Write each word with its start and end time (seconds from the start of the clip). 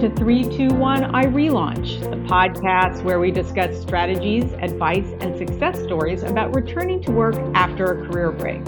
To 0.00 0.10
321 0.10 1.04
iRelaunch, 1.14 2.00
the 2.10 2.16
podcast 2.28 3.02
where 3.02 3.18
we 3.18 3.30
discuss 3.30 3.80
strategies, 3.80 4.44
advice, 4.60 5.06
and 5.20 5.34
success 5.38 5.82
stories 5.84 6.22
about 6.22 6.54
returning 6.54 7.02
to 7.04 7.12
work 7.12 7.34
after 7.54 7.84
a 7.84 8.06
career 8.06 8.30
break. 8.30 8.60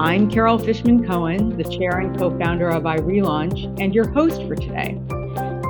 I'm 0.00 0.30
Carol 0.30 0.58
Fishman 0.58 1.06
Cohen, 1.06 1.58
the 1.58 1.64
chair 1.64 1.98
and 1.98 2.18
co 2.18 2.30
founder 2.38 2.70
of 2.70 2.84
iRelaunch, 2.84 3.78
and 3.78 3.94
your 3.94 4.08
host 4.12 4.40
for 4.44 4.54
today. 4.54 4.98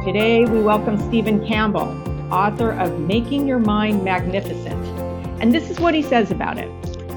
Today, 0.05 0.45
we 0.45 0.63
welcome 0.63 0.97
Steven 1.09 1.45
Campbell, 1.45 1.89
author 2.33 2.71
of 2.71 3.01
Making 3.01 3.49
Your 3.49 3.59
Mind 3.59 4.05
Magnificent. 4.05 4.87
And 5.43 5.53
this 5.53 5.69
is 5.69 5.81
what 5.81 5.95
he 5.95 6.03
says 6.03 6.31
about 6.31 6.59
it. 6.59 6.71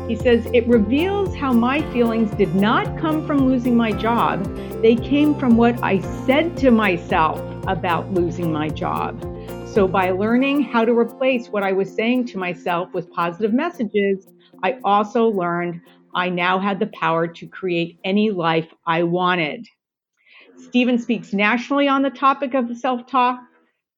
He 0.10 0.16
says, 0.16 0.48
It 0.56 0.68
reveals 0.68 1.36
how 1.36 1.54
my 1.54 1.84
feelings 1.94 2.32
did 2.32 2.56
not 2.56 2.98
come 2.98 3.28
from 3.28 3.48
losing 3.48 3.78
my 3.78 3.92
job. 3.92 4.44
They 4.82 4.96
came 4.96 5.36
from 5.36 5.56
what 5.56 5.84
I 5.84 6.00
said 6.26 6.58
to 6.58 6.72
myself 6.72 7.40
about 7.68 8.14
losing 8.14 8.52
my 8.52 8.70
job. 8.70 9.20
So, 9.68 9.88
by 9.88 10.12
learning 10.12 10.64
how 10.64 10.86
to 10.86 10.98
replace 10.98 11.48
what 11.48 11.64
I 11.64 11.72
was 11.72 11.94
saying 11.94 12.28
to 12.28 12.38
myself 12.38 12.94
with 12.94 13.12
positive 13.12 13.54
messages, 13.54 14.28
I 14.64 14.80
also 14.84 15.28
learned 15.28 15.82
I 16.16 16.30
now 16.30 16.60
had 16.60 16.80
the 16.80 16.88
power 16.88 17.28
to 17.28 17.48
create 17.48 18.00
any 18.04 18.32
life 18.32 18.68
I 18.86 19.04
wanted. 19.04 19.68
Steven 20.58 20.98
speaks 20.98 21.34
nationally 21.34 21.88
on 21.88 22.02
the 22.02 22.10
topic 22.10 22.54
of 22.54 22.76
self 22.78 23.06
talk 23.08 23.40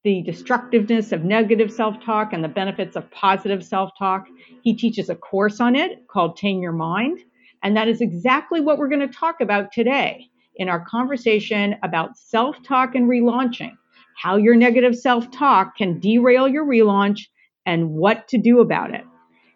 the 0.03 0.23
destructiveness 0.23 1.11
of 1.11 1.23
negative 1.23 1.71
self 1.71 2.03
talk 2.03 2.33
and 2.33 2.43
the 2.43 2.47
benefits 2.47 2.95
of 2.95 3.09
positive 3.11 3.63
self 3.63 3.91
talk. 3.97 4.27
He 4.63 4.75
teaches 4.75 5.09
a 5.09 5.15
course 5.15 5.59
on 5.59 5.75
it 5.75 6.07
called 6.07 6.37
Tame 6.37 6.61
Your 6.61 6.71
Mind. 6.71 7.19
And 7.63 7.77
that 7.77 7.87
is 7.87 8.01
exactly 8.01 8.59
what 8.59 8.79
we're 8.79 8.89
going 8.89 9.07
to 9.07 9.15
talk 9.15 9.39
about 9.39 9.71
today 9.71 10.30
in 10.61 10.69
our 10.69 10.85
conversation 10.87 11.75
about 11.81 12.15
self 12.15 12.55
talk 12.63 12.93
and 12.93 13.09
relaunching, 13.09 13.71
how 14.15 14.35
your 14.35 14.55
negative 14.55 14.95
self 14.95 15.31
talk 15.31 15.75
can 15.75 15.99
derail 15.99 16.47
your 16.47 16.63
relaunch 16.63 17.21
and 17.65 17.89
what 17.89 18.27
to 18.27 18.37
do 18.37 18.59
about 18.59 18.93
it. 18.93 19.03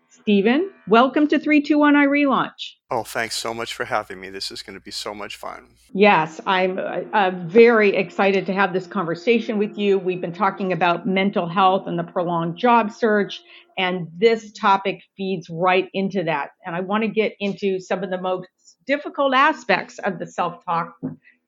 Steven, 0.09 0.71
welcome 0.87 1.27
to 1.27 1.37
321 1.37 1.93
iRelaunch. 1.93 2.71
Oh, 2.89 3.03
thanks 3.03 3.35
so 3.35 3.53
much 3.53 3.75
for 3.75 3.85
having 3.85 4.19
me. 4.19 4.31
This 4.31 4.49
is 4.49 4.63
going 4.63 4.73
to 4.73 4.83
be 4.83 4.89
so 4.89 5.13
much 5.13 5.35
fun. 5.35 5.75
Yes, 5.93 6.41
I'm 6.47 6.79
uh, 6.79 7.01
uh, 7.13 7.31
very 7.45 7.95
excited 7.95 8.47
to 8.47 8.53
have 8.53 8.73
this 8.73 8.87
conversation 8.87 9.59
with 9.59 9.77
you. 9.77 9.99
We've 9.99 10.21
been 10.21 10.33
talking 10.33 10.73
about 10.73 11.05
mental 11.05 11.47
health 11.47 11.85
and 11.85 11.99
the 11.99 12.03
prolonged 12.03 12.57
job 12.57 12.91
search, 12.91 13.41
and 13.77 14.07
this 14.17 14.51
topic 14.53 15.01
feeds 15.15 15.47
right 15.51 15.87
into 15.93 16.23
that. 16.23 16.49
And 16.65 16.75
I 16.75 16.79
want 16.79 17.03
to 17.03 17.07
get 17.07 17.33
into 17.39 17.79
some 17.79 18.03
of 18.03 18.09
the 18.09 18.19
most 18.19 18.47
difficult 18.85 19.33
aspects 19.33 19.99
of 19.99 20.19
the 20.19 20.27
self 20.27 20.63
talk 20.65 20.97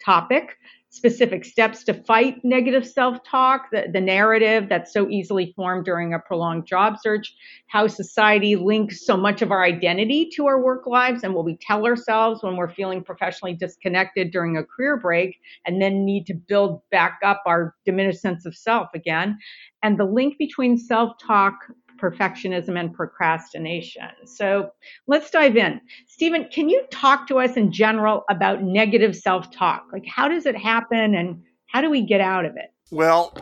topic 0.04 0.58
specific 0.90 1.44
steps 1.44 1.84
to 1.84 1.94
fight 1.94 2.44
negative 2.44 2.88
self 2.88 3.24
talk, 3.24 3.70
the, 3.72 3.86
the 3.92 4.02
narrative 4.02 4.68
that's 4.70 4.94
so 4.94 5.10
easily 5.10 5.54
formed 5.56 5.86
during 5.86 6.14
a 6.14 6.20
prolonged 6.20 6.66
job 6.66 6.98
search, 7.00 7.36
how 7.68 7.88
society 7.88 8.56
links 8.56 9.06
so 9.06 9.18
much 9.18 9.42
of 9.42 9.52
our 9.52 9.64
identity 9.64 10.30
to 10.36 10.48
our 10.48 10.62
work 10.62 10.88
lives 10.88 11.24
and 11.24 11.34
what 11.34 11.46
we 11.46 11.58
tell 11.58 11.86
ourselves 11.86 12.42
when 12.42 12.56
we're 12.56 12.70
feeling 12.70 13.04
professionally 13.04 13.54
disconnected 13.54 14.32
during 14.32 14.58
a 14.58 14.64
career 14.64 14.98
break 14.98 15.38
and 15.66 15.82
then 15.82 16.06
need 16.06 16.26
to 16.26 16.34
build 16.34 16.82
back 16.90 17.20
up 17.24 17.44
our 17.46 17.76
diminished 17.86 18.22
sense 18.22 18.46
of 18.46 18.56
self 18.56 18.88
again, 18.96 19.38
and 19.84 20.00
the 20.00 20.06
link 20.06 20.38
between 20.38 20.78
self 20.78 21.14
talk 21.22 21.54
perfectionism 21.98 22.80
and 22.80 22.94
procrastination. 22.94 24.10
So 24.26 24.72
let's 25.08 25.30
dive 25.30 25.58
in. 25.58 25.82
Steven, 26.08 26.46
can 26.52 26.70
you 26.70 26.84
talk 26.92 27.28
to 27.28 27.40
us 27.40 27.58
in 27.58 27.72
general 27.72 28.24
about 28.30 28.64
negative 28.64 29.16
self 29.16 29.52
talk? 29.52 29.86
Like, 29.92 30.06
how 30.08 30.28
does 30.28 30.46
it 30.46 30.56
happen 30.56 31.16
and 31.16 31.42
how 31.68 31.82
do 31.82 31.90
we 31.90 32.02
get 32.02 32.22
out 32.22 32.46
of 32.46 32.56
it? 32.56 32.72
Well, 32.92 33.36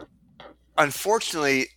unfortunately, 0.77 1.67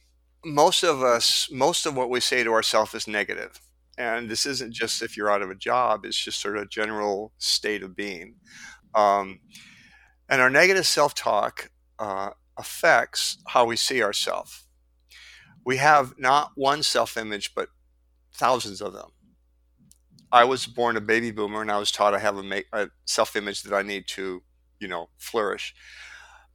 most 0.45 0.83
of 0.83 1.03
us, 1.03 1.49
most 1.53 1.87
of 1.87 1.97
what 1.97 2.11
we 2.11 2.21
say 2.21 2.43
to 2.45 2.53
ourselves 2.53 2.95
is 2.95 3.07
negative. 3.07 3.61
And 3.99 4.29
this 4.29 4.47
isn't 4.47 4.73
just 4.73 5.03
if 5.03 5.17
you're 5.17 5.31
out 5.31 5.43
of 5.43 5.51
a 5.51 5.57
job, 5.57 6.05
it's 6.05 6.17
just 6.17 6.41
sort 6.41 6.57
of 6.57 6.63
a 6.63 6.69
general 6.69 7.33
state 7.39 7.83
of 7.83 7.97
being. 7.97 8.37
Um, 8.95 9.41
and 10.29 10.41
our 10.41 10.51
negative 10.51 10.87
self 10.87 11.15
talk 11.15 11.71
uh, 11.99 12.31
affects 12.57 13.39
how 13.49 13.65
we 13.65 13.77
see 13.77 14.03
ourselves 14.03 14.68
we 15.69 15.77
have 15.77 16.19
not 16.19 16.53
one 16.55 16.83
self 16.83 17.19
image, 17.19 17.55
but 17.55 17.69
thousands 18.33 18.81
of 18.81 18.95
them. 18.95 19.11
I 20.33 20.45
was 20.45 20.65
born 20.65 20.97
a 20.97 21.01
baby 21.03 21.31
boomer 21.31 21.61
and 21.61 21.71
I 21.71 21.77
was 21.77 21.93
taught 21.93 22.15
I 22.15 22.21
have 22.21 22.39
a, 22.39 22.65
a 22.73 22.89
self 23.05 23.37
image 23.37 23.65
that 23.65 23.77
I 23.77 23.83
need 23.83 24.07
to, 24.17 24.43
you 24.81 24.89
know, 24.89 25.11
flourish. 25.19 25.75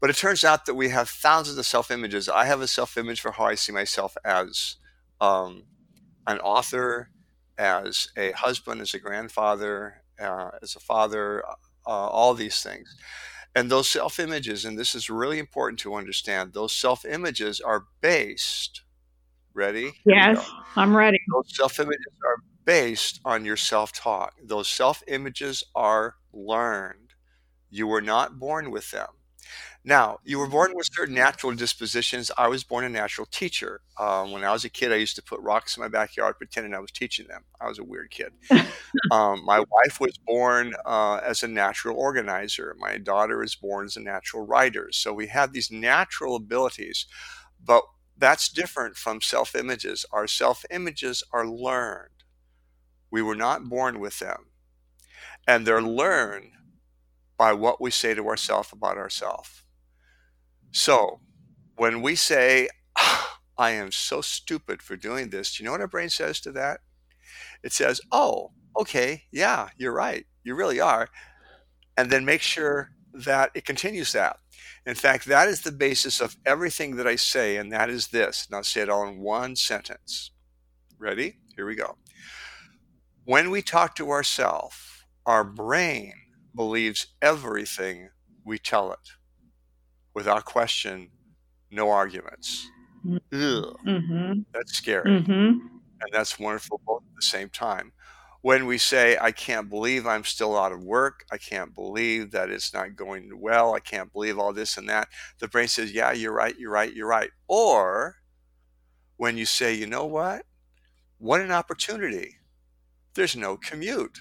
But 0.01 0.09
it 0.09 0.15
turns 0.15 0.43
out 0.43 0.65
that 0.65 0.73
we 0.73 0.89
have 0.89 1.09
thousands 1.09 1.59
of 1.59 1.65
self 1.67 1.91
images. 1.91 2.27
I 2.27 2.45
have 2.45 2.59
a 2.61 2.67
self 2.67 2.97
image 2.97 3.21
for 3.21 3.33
how 3.33 3.45
I 3.45 3.53
see 3.53 3.71
myself 3.71 4.17
as 4.25 4.77
um, 5.21 5.65
an 6.25 6.39
author, 6.39 7.11
as 7.55 8.07
a 8.17 8.31
husband, 8.31 8.81
as 8.81 8.95
a 8.95 8.99
grandfather, 8.99 10.01
uh, 10.19 10.49
as 10.63 10.75
a 10.75 10.79
father, 10.79 11.43
uh, 11.85 12.07
all 12.17 12.33
these 12.33 12.63
things. 12.63 12.95
And 13.53 13.69
those 13.69 13.87
self 13.87 14.19
images, 14.19 14.65
and 14.65 14.75
this 14.75 14.95
is 14.95 15.07
really 15.07 15.37
important 15.37 15.77
to 15.81 15.93
understand, 15.93 16.53
those 16.53 16.73
self 16.73 17.05
images 17.05 17.61
are 17.61 17.85
based 18.01 18.81
Ready? 19.53 19.93
Yes, 20.05 20.49
I'm 20.75 20.95
ready. 20.95 21.19
Those 21.31 21.55
self 21.55 21.79
images 21.79 22.13
are 22.25 22.37
based 22.65 23.19
on 23.23 23.45
your 23.45 23.57
self 23.57 23.91
talk. 23.91 24.33
Those 24.43 24.67
self 24.67 25.03
images 25.07 25.63
are 25.75 26.15
learned. 26.33 27.13
You 27.69 27.87
were 27.87 28.01
not 28.01 28.39
born 28.39 28.71
with 28.71 28.91
them. 28.91 29.07
Now, 29.85 30.19
you 30.23 30.39
were 30.39 30.47
born 30.47 30.71
with 30.75 30.87
certain 30.93 31.15
natural 31.15 31.53
dispositions. 31.53 32.31
I 32.37 32.47
was 32.47 32.63
born 32.63 32.85
a 32.85 32.89
natural 32.89 33.27
teacher. 33.29 33.81
Um, 33.99 34.31
when 34.31 34.43
I 34.43 34.53
was 34.53 34.63
a 34.63 34.69
kid, 34.69 34.93
I 34.93 34.95
used 34.95 35.17
to 35.17 35.23
put 35.23 35.41
rocks 35.41 35.75
in 35.75 35.81
my 35.81 35.89
backyard 35.89 36.37
pretending 36.37 36.73
I 36.73 36.79
was 36.79 36.91
teaching 36.91 37.27
them. 37.27 37.43
I 37.59 37.67
was 37.67 37.79
a 37.79 37.83
weird 37.83 38.09
kid. 38.09 38.31
um, 39.11 39.43
my 39.43 39.59
wife 39.59 39.99
was 39.99 40.17
born 40.25 40.73
uh, 40.85 41.19
as 41.23 41.43
a 41.43 41.49
natural 41.49 41.97
organizer. 41.97 42.75
My 42.79 42.97
daughter 42.97 43.43
is 43.43 43.55
born 43.55 43.85
as 43.85 43.97
a 43.97 44.01
natural 44.01 44.45
writer. 44.45 44.87
So 44.91 45.11
we 45.11 45.27
have 45.27 45.51
these 45.51 45.69
natural 45.69 46.37
abilities. 46.37 47.05
But 47.65 47.83
that's 48.17 48.49
different 48.49 48.95
from 48.97 49.21
self 49.21 49.55
images. 49.55 50.05
Our 50.11 50.27
self 50.27 50.65
images 50.71 51.23
are 51.31 51.47
learned. 51.47 52.09
We 53.11 53.21
were 53.21 53.35
not 53.35 53.69
born 53.69 53.99
with 53.99 54.19
them. 54.19 54.47
And 55.47 55.65
they're 55.65 55.81
learned 55.81 56.51
by 57.37 57.53
what 57.53 57.81
we 57.81 57.91
say 57.91 58.13
to 58.13 58.27
ourselves 58.27 58.71
about 58.71 58.97
ourselves. 58.97 59.63
So 60.71 61.19
when 61.75 62.01
we 62.01 62.15
say, 62.15 62.69
ah, 62.97 63.39
I 63.57 63.71
am 63.71 63.91
so 63.91 64.21
stupid 64.21 64.81
for 64.81 64.95
doing 64.95 65.29
this, 65.29 65.55
do 65.55 65.63
you 65.63 65.65
know 65.65 65.71
what 65.73 65.81
our 65.81 65.87
brain 65.87 66.09
says 66.09 66.39
to 66.41 66.51
that? 66.53 66.81
It 67.63 67.73
says, 67.73 68.01
Oh, 68.11 68.51
okay, 68.77 69.23
yeah, 69.31 69.69
you're 69.77 69.93
right. 69.93 70.25
You 70.43 70.55
really 70.55 70.79
are. 70.79 71.09
And 71.97 72.11
then 72.11 72.25
make 72.25 72.41
sure 72.41 72.91
that 73.13 73.51
it 73.55 73.65
continues 73.65 74.13
that. 74.13 74.37
In 74.85 74.95
fact, 74.95 75.25
that 75.25 75.47
is 75.47 75.61
the 75.61 75.71
basis 75.71 76.19
of 76.19 76.37
everything 76.45 76.95
that 76.97 77.07
I 77.07 77.15
say, 77.15 77.57
and 77.57 77.71
that 77.71 77.89
is 77.89 78.07
this. 78.07 78.45
And 78.45 78.55
I'll 78.55 78.63
say 78.63 78.81
it 78.81 78.89
all 78.89 79.07
in 79.07 79.19
one 79.19 79.55
sentence. 79.55 80.31
Ready? 80.97 81.37
Here 81.55 81.65
we 81.65 81.75
go. 81.75 81.97
When 83.25 83.49
we 83.49 83.61
talk 83.61 83.95
to 83.95 84.09
ourselves, 84.11 84.75
our 85.25 85.43
brain 85.43 86.13
believes 86.55 87.07
everything 87.21 88.09
we 88.45 88.57
tell 88.57 88.91
it 88.91 89.11
without 90.13 90.45
question, 90.45 91.09
no 91.71 91.89
arguments. 91.89 92.67
Mm-hmm. 93.05 94.41
That's 94.53 94.73
scary. 94.73 95.09
Mm-hmm. 95.09 95.31
And 95.31 96.11
that's 96.11 96.37
wonderful 96.37 96.81
both 96.85 97.03
at 97.03 97.15
the 97.15 97.21
same 97.21 97.49
time 97.49 97.93
when 98.43 98.65
we 98.65 98.77
say, 98.77 99.17
I 99.19 99.31
can't 99.31 99.69
believe 99.69 100.05
I'm 100.05 100.25
still 100.25 100.59
out 100.59 100.73
of 100.73 100.83
work, 100.83 101.25
I 101.31 101.37
can't 101.37 101.73
believe 101.73 102.31
that 102.31 102.49
it's 102.49 102.73
not 102.73 102.93
going 102.93 103.31
well, 103.39 103.73
I 103.73 103.79
can't 103.79 104.11
believe 104.11 104.37
all 104.37 104.51
this 104.51 104.75
and 104.77 104.87
that, 104.89 105.07
the 105.39 105.47
brain 105.47 105.69
says, 105.69 105.93
Yeah, 105.93 106.11
you're 106.11 106.33
right, 106.33 106.53
you're 106.59 106.69
right, 106.69 106.93
you're 106.93 107.07
right. 107.07 107.31
Or 107.47 108.17
when 109.15 109.37
you 109.37 109.45
say, 109.45 109.73
You 109.73 109.87
know 109.87 110.05
what? 110.05 110.43
What 111.19 111.39
an 111.39 111.51
opportunity. 111.51 112.35
There's 113.13 113.37
no 113.37 113.55
commute. 113.55 114.19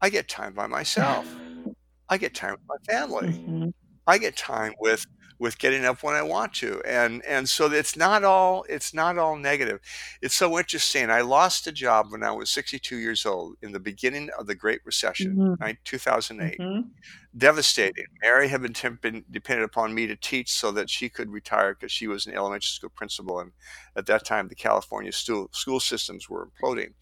I 0.00 0.08
get 0.10 0.28
time 0.28 0.54
by 0.54 0.68
myself. 0.68 1.26
I 2.08 2.16
get 2.16 2.36
time 2.36 2.52
with 2.52 2.60
my 2.68 2.92
family. 2.92 3.28
Mm-hmm. 3.28 3.68
I 4.06 4.18
get 4.18 4.36
time 4.36 4.74
with 4.78 5.04
with 5.38 5.58
getting 5.58 5.84
up 5.84 6.02
when 6.02 6.14
I 6.14 6.22
want 6.22 6.52
to. 6.54 6.82
And 6.84 7.24
and 7.24 7.48
so 7.48 7.70
it's 7.70 7.96
not 7.96 8.24
all 8.24 8.64
it's 8.68 8.92
not 8.92 9.18
all 9.18 9.36
negative. 9.36 9.80
It's 10.20 10.34
so 10.34 10.58
interesting. 10.58 11.10
I 11.10 11.20
lost 11.20 11.66
a 11.66 11.72
job 11.72 12.10
when 12.10 12.22
I 12.22 12.30
was 12.30 12.50
62 12.50 12.96
years 12.96 13.24
old 13.24 13.56
in 13.62 13.72
the 13.72 13.80
beginning 13.80 14.30
of 14.38 14.46
the 14.46 14.54
Great 14.54 14.80
Recession, 14.84 15.36
mm-hmm. 15.36 15.70
2008. 15.84 16.58
Mm-hmm. 16.58 16.88
Devastating. 17.36 18.06
Mary 18.22 18.48
had 18.48 18.62
been, 18.62 18.98
been 19.00 19.24
depended 19.30 19.64
upon 19.64 19.94
me 19.94 20.06
to 20.06 20.16
teach 20.16 20.50
so 20.50 20.72
that 20.72 20.90
she 20.90 21.08
could 21.08 21.30
retire 21.30 21.74
because 21.74 21.92
she 21.92 22.08
was 22.08 22.26
an 22.26 22.34
elementary 22.34 22.62
school 22.66 22.90
principal, 22.90 23.38
and 23.38 23.52
at 23.94 24.06
that 24.06 24.24
time 24.24 24.48
the 24.48 24.54
California 24.54 25.12
school 25.12 25.48
school 25.52 25.78
systems 25.78 26.28
were 26.28 26.48
imploding. 26.48 26.94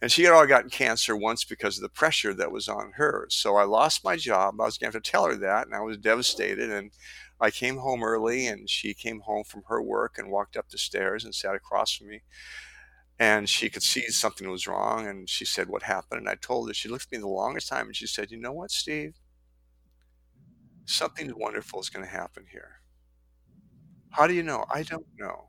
And 0.00 0.12
she 0.12 0.22
had 0.22 0.32
already 0.32 0.50
gotten 0.50 0.70
cancer 0.70 1.16
once 1.16 1.42
because 1.44 1.76
of 1.76 1.82
the 1.82 1.88
pressure 1.88 2.32
that 2.34 2.52
was 2.52 2.68
on 2.68 2.92
her. 2.94 3.26
So 3.30 3.56
I 3.56 3.64
lost 3.64 4.04
my 4.04 4.16
job. 4.16 4.60
I 4.60 4.64
was 4.64 4.78
going 4.78 4.92
to 4.92 4.96
have 4.96 5.02
to 5.02 5.10
tell 5.10 5.26
her 5.26 5.34
that, 5.36 5.66
and 5.66 5.74
I 5.74 5.80
was 5.80 5.98
devastated. 5.98 6.70
And 6.70 6.92
I 7.40 7.50
came 7.50 7.78
home 7.78 8.02
early 8.04 8.46
and 8.46 8.68
she 8.70 8.94
came 8.94 9.20
home 9.20 9.44
from 9.44 9.62
her 9.68 9.82
work 9.82 10.18
and 10.18 10.30
walked 10.30 10.56
up 10.56 10.68
the 10.70 10.78
stairs 10.78 11.24
and 11.24 11.34
sat 11.34 11.54
across 11.54 11.92
from 11.94 12.08
me. 12.08 12.22
And 13.18 13.48
she 13.48 13.70
could 13.70 13.82
see 13.82 14.08
something 14.10 14.50
was 14.50 14.66
wrong 14.66 15.06
and 15.06 15.28
she 15.28 15.44
said, 15.44 15.68
What 15.68 15.84
happened? 15.84 16.20
And 16.20 16.28
I 16.28 16.36
told 16.36 16.68
her, 16.68 16.74
she 16.74 16.88
looked 16.88 17.06
at 17.06 17.12
me 17.12 17.18
the 17.18 17.28
longest 17.28 17.68
time 17.68 17.86
and 17.88 17.96
she 17.96 18.06
said, 18.06 18.30
You 18.30 18.38
know 18.38 18.52
what, 18.52 18.70
Steve? 18.70 19.14
Something 20.86 21.32
wonderful 21.38 21.78
is 21.80 21.88
going 21.88 22.04
to 22.04 22.10
happen 22.10 22.46
here. 22.50 22.80
How 24.10 24.26
do 24.26 24.34
you 24.34 24.42
know? 24.42 24.64
I 24.70 24.82
don't 24.82 25.06
know. 25.18 25.48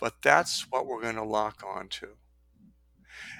But 0.00 0.22
that's 0.22 0.62
what 0.70 0.86
we're 0.86 1.02
going 1.02 1.16
to 1.16 1.24
lock 1.24 1.62
on 1.66 1.88
to. 1.90 2.16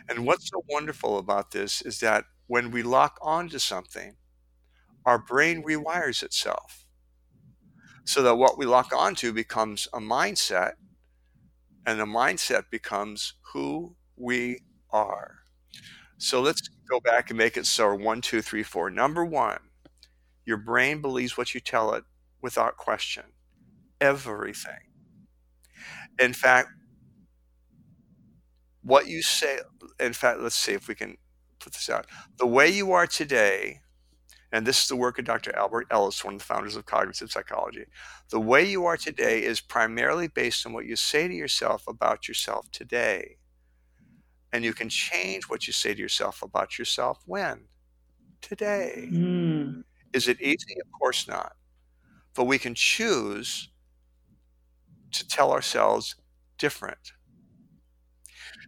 And 0.09 0.27
what's 0.27 0.49
so 0.51 0.65
wonderful 0.69 1.19
about 1.19 1.51
this 1.51 1.81
is 1.83 2.01
that 2.01 2.25
when 2.47 2.71
we 2.71 2.83
lock 2.83 3.19
onto 3.23 3.59
something, 3.59 4.17
our 5.07 5.19
brain 5.19 5.65
rewires 5.65 6.23
itself 6.25 6.86
so 8.07 8.23
that 8.23 8.37
what 8.37 8.57
we 8.57 8.65
lock 8.67 8.93
onto 8.97 9.33
becomes 9.33 9.89
a 9.93 9.99
mindset, 9.99 10.75
and 11.85 12.01
the 12.01 12.05
mindset 12.07 12.65
becomes 12.71 13.35
who 13.53 13.97
we 14.17 14.61
are. 14.91 15.41
So 16.19 16.41
let's 16.41 16.63
go 16.89 17.01
back 17.01 17.31
and 17.31 17.39
make 17.39 17.57
it 17.57 17.67
so 17.67 17.95
one, 17.95 18.21
two, 18.23 18.43
three, 18.43 18.63
four. 18.63 18.91
Number 18.91 19.25
one, 19.25 19.59
your 20.45 20.57
brain 20.57 21.03
believes 21.03 21.37
what 21.37 21.55
you 21.55 21.61
tell 21.61 21.93
it 21.95 22.05
without 22.41 22.77
question. 22.77 23.25
Everything. 24.01 24.79
In 26.19 26.33
fact, 26.33 26.69
what 28.83 29.09
you 29.09 29.23
say, 29.23 29.59
in 29.99 30.13
fact, 30.13 30.41
let's 30.41 30.55
see 30.55 30.73
if 30.73 30.87
we 30.89 30.95
can 30.95 31.17
put 31.59 31.73
this 31.73 31.91
out. 31.91 32.07
The 32.39 32.47
way 32.47 32.69
you 32.69 32.93
are 32.93 33.07
today, 33.07 33.81
and 34.53 34.67
this 34.67 34.83
is 34.83 34.89
the 34.89 34.97
work 34.97 35.19
of 35.19 35.25
Dr. 35.25 35.55
Albert 35.57 35.89
Ellis, 35.91 36.25
one 36.25 36.35
of 36.35 36.41
the 36.41 36.47
founders 36.47 36.77
of 36.77 36.87
cognitive 36.87 37.31
psychology. 37.31 37.85
The 38.31 38.41
way 38.41 38.69
you 38.69 38.87
are 38.87 38.97
today 38.97 39.43
is 39.43 39.61
primarily 39.61 40.29
based 40.29 40.67
on 40.67 40.73
what 40.73 40.87
you 40.87 40.97
say 40.97 41.27
to 41.27 41.35
yourself 41.35 41.85
about 41.89 42.29
yourself 42.29 42.71
today. 42.71 43.37
And 44.53 44.65
you 44.65 44.73
can 44.73 44.89
change 44.89 45.45
what 45.45 45.67
you 45.67 45.73
say 45.73 45.95
to 45.95 46.01
yourself 46.01 46.43
about 46.43 46.79
yourself 46.79 47.23
when? 47.27 47.63
Today. 48.41 49.09
Mm. 49.11 49.83
Is 50.13 50.29
it 50.29 50.41
easy? 50.41 50.77
Of 50.81 50.91
course 50.99 51.27
not. 51.27 51.53
But 52.35 52.45
we 52.45 52.59
can 52.59 52.75
choose 52.75 53.71
to 55.13 55.27
tell 55.27 55.53
ourselves 55.53 56.15
different. 56.59 57.13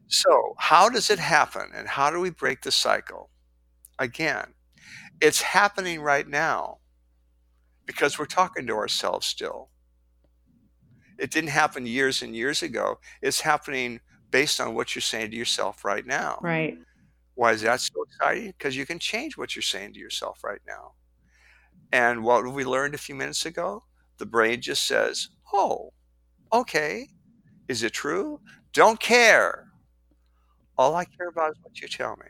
So, 0.09 0.55
how 0.59 0.89
does 0.89 1.11
it 1.11 1.19
happen 1.19 1.71
and 1.75 1.87
how 1.87 2.11
do 2.11 2.19
we 2.19 2.31
break 2.31 2.63
the 2.63 2.73
cycle? 2.73 3.31
Again, 3.99 4.55
it's 5.21 5.43
happening 5.43 6.01
right 6.01 6.27
now 6.29 6.79
because 7.87 8.19
we're 8.19 8.27
talking 8.27 8.67
to 8.67 8.75
ourselves 8.75 9.27
still. 9.27 9.71
It 11.19 11.31
didn't 11.31 11.51
happen 11.51 11.87
years 11.87 12.23
and 12.23 12.35
years 12.37 12.63
ago. 12.63 13.01
It's 13.23 13.41
happening 13.41 14.01
based 14.31 14.61
on 14.61 14.75
what 14.75 14.95
you're 14.95 15.03
saying 15.03 15.31
to 15.33 15.37
yourself 15.37 15.85
right 15.85 16.07
now. 16.07 16.39
Right. 16.41 16.79
Why 17.35 17.53
is 17.53 17.63
that 17.63 17.81
so 17.81 18.03
exciting? 18.03 18.55
Because 18.57 18.77
you 18.77 18.87
can 18.87 18.99
change 18.99 19.37
what 19.37 19.57
you're 19.57 19.63
saying 19.63 19.95
to 19.95 19.99
yourself 19.99 20.45
right 20.45 20.61
now. 20.67 20.93
And 21.93 22.23
what 22.23 22.47
we 22.53 22.65
learned 22.65 22.95
a 22.95 22.99
few 22.99 23.15
minutes 23.15 23.47
ago? 23.47 23.85
The 24.19 24.27
brain 24.27 24.61
just 24.61 24.85
says, 24.85 25.29
oh, 25.53 25.93
okay. 26.53 27.09
Is 27.69 27.83
it 27.83 27.93
true? 27.93 28.41
Don't 28.73 29.01
care. 29.01 29.69
All 30.77 30.95
I 30.95 31.05
care 31.05 31.29
about 31.29 31.53
is 31.53 31.59
what 31.63 31.81
you 31.81 31.89
tell 31.89 32.17
me. 32.17 32.27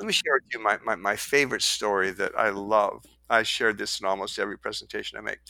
Let 0.00 0.06
me 0.06 0.14
share 0.14 0.32
with 0.32 0.44
you 0.54 0.62
my, 0.62 0.78
my, 0.82 0.96
my 0.96 1.14
favorite 1.14 1.60
story 1.60 2.10
that 2.12 2.32
I 2.34 2.48
love. 2.48 3.04
I 3.28 3.42
shared 3.42 3.76
this 3.76 4.00
in 4.00 4.06
almost 4.06 4.38
every 4.38 4.58
presentation 4.58 5.18
I 5.18 5.20
make. 5.20 5.40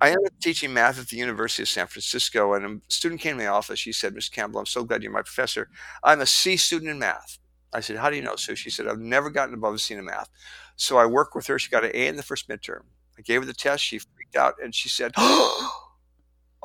I 0.00 0.08
ended 0.08 0.26
up 0.26 0.40
teaching 0.40 0.72
math 0.72 0.98
at 0.98 1.08
the 1.08 1.18
University 1.18 1.62
of 1.62 1.68
San 1.68 1.86
Francisco, 1.86 2.54
and 2.54 2.64
a 2.64 2.92
student 2.92 3.20
came 3.20 3.36
to 3.36 3.44
my 3.44 3.48
office. 3.50 3.78
She 3.78 3.92
said, 3.92 4.14
Mr. 4.14 4.32
Campbell, 4.32 4.60
I'm 4.60 4.66
so 4.66 4.84
glad 4.84 5.02
you're 5.02 5.12
my 5.12 5.20
professor. 5.20 5.68
I'm 6.02 6.22
a 6.22 6.26
C 6.26 6.56
student 6.56 6.92
in 6.92 6.98
math. 6.98 7.38
I 7.74 7.80
said, 7.80 7.98
How 7.98 8.08
do 8.08 8.16
you 8.16 8.22
know, 8.22 8.36
Sue? 8.36 8.56
She 8.56 8.70
said, 8.70 8.88
I've 8.88 8.98
never 8.98 9.28
gotten 9.28 9.54
above 9.54 9.74
a 9.74 9.78
C 9.78 9.92
in 9.92 10.04
math. 10.06 10.30
So 10.76 10.96
I 10.96 11.04
worked 11.04 11.34
with 11.36 11.46
her. 11.48 11.58
She 11.58 11.70
got 11.70 11.84
an 11.84 11.92
A 11.92 12.06
in 12.06 12.16
the 12.16 12.22
first 12.22 12.48
midterm. 12.48 12.84
I 13.18 13.22
gave 13.22 13.42
her 13.42 13.46
the 13.46 13.52
test. 13.52 13.84
She 13.84 13.98
freaked 13.98 14.34
out 14.34 14.54
and 14.64 14.74
she 14.74 14.88
said, 14.88 15.12
Oh, 15.16 15.70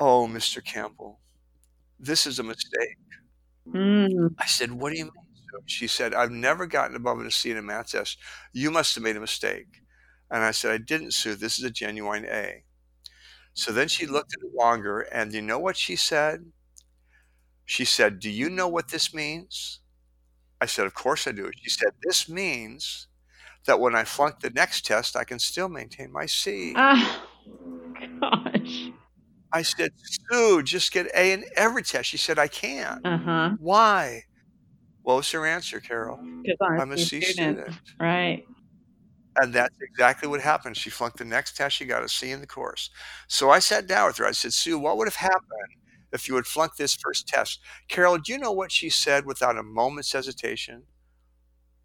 Mr. 0.00 0.64
Campbell, 0.64 1.20
this 2.00 2.26
is 2.26 2.38
a 2.38 2.42
mistake. 2.42 2.96
Mm. 3.68 4.34
I 4.38 4.46
said, 4.46 4.72
What 4.72 4.90
do 4.92 4.98
you 4.98 5.04
mean? 5.04 5.27
So 5.52 5.60
she 5.66 5.86
said, 5.86 6.14
I've 6.14 6.30
never 6.30 6.66
gotten 6.66 6.96
above 6.96 7.20
a 7.20 7.30
C 7.30 7.50
in 7.50 7.56
a 7.56 7.62
math 7.62 7.92
test. 7.92 8.18
You 8.52 8.70
must 8.70 8.94
have 8.94 9.04
made 9.04 9.16
a 9.16 9.20
mistake. 9.20 9.82
And 10.30 10.44
I 10.44 10.50
said, 10.50 10.72
I 10.72 10.78
didn't, 10.78 11.12
Sue. 11.12 11.34
This 11.34 11.58
is 11.58 11.64
a 11.64 11.70
genuine 11.70 12.26
A. 12.26 12.64
So 13.54 13.72
then 13.72 13.88
she 13.88 14.06
looked 14.06 14.34
at 14.34 14.44
it 14.46 14.54
longer, 14.54 15.00
and 15.00 15.32
you 15.32 15.42
know 15.42 15.58
what 15.58 15.76
she 15.76 15.96
said? 15.96 16.52
She 17.64 17.84
said, 17.84 18.20
Do 18.20 18.30
you 18.30 18.48
know 18.50 18.68
what 18.68 18.88
this 18.88 19.12
means? 19.14 19.80
I 20.60 20.66
said, 20.66 20.86
Of 20.86 20.94
course 20.94 21.26
I 21.26 21.32
do. 21.32 21.50
She 21.56 21.70
said, 21.70 21.90
This 22.02 22.28
means 22.28 23.08
that 23.66 23.80
when 23.80 23.94
I 23.94 24.04
flunk 24.04 24.40
the 24.40 24.50
next 24.50 24.86
test, 24.86 25.16
I 25.16 25.24
can 25.24 25.38
still 25.38 25.68
maintain 25.68 26.12
my 26.12 26.26
C. 26.26 26.74
Oh, 26.76 27.20
gosh. 28.20 28.90
I 29.52 29.62
said, 29.62 29.90
Sue, 30.30 30.62
just 30.62 30.92
get 30.92 31.06
A 31.14 31.32
in 31.32 31.44
every 31.56 31.82
test. 31.82 32.08
She 32.10 32.18
said, 32.18 32.38
I 32.38 32.48
can't. 32.48 33.00
Uh 33.04 33.18
huh. 33.18 33.50
Why? 33.58 34.24
What 35.08 35.16
was 35.16 35.30
her 35.30 35.46
answer, 35.46 35.80
Carol? 35.80 36.18
I'm, 36.20 36.44
I'm 36.80 36.92
a 36.92 36.98
C 36.98 37.22
student. 37.22 37.70
Right. 37.98 38.44
And 39.40 39.54
that's 39.54 39.74
exactly 39.80 40.28
what 40.28 40.42
happened. 40.42 40.76
She 40.76 40.90
flunked 40.90 41.16
the 41.16 41.24
next 41.24 41.56
test. 41.56 41.76
She 41.76 41.86
got 41.86 42.04
a 42.04 42.08
C 42.10 42.30
in 42.30 42.42
the 42.42 42.46
course. 42.46 42.90
So 43.26 43.48
I 43.48 43.58
sat 43.58 43.86
down 43.86 44.08
with 44.08 44.18
her. 44.18 44.26
I 44.26 44.32
said, 44.32 44.52
Sue, 44.52 44.78
what 44.78 44.98
would 44.98 45.06
have 45.08 45.14
happened 45.16 45.70
if 46.12 46.28
you 46.28 46.34
had 46.34 46.44
flunked 46.44 46.76
this 46.76 46.94
first 46.94 47.26
test? 47.26 47.58
Carol, 47.88 48.18
do 48.18 48.32
you 48.32 48.38
know 48.38 48.52
what 48.52 48.70
she 48.70 48.90
said 48.90 49.24
without 49.24 49.56
a 49.56 49.62
moment's 49.62 50.12
hesitation? 50.12 50.82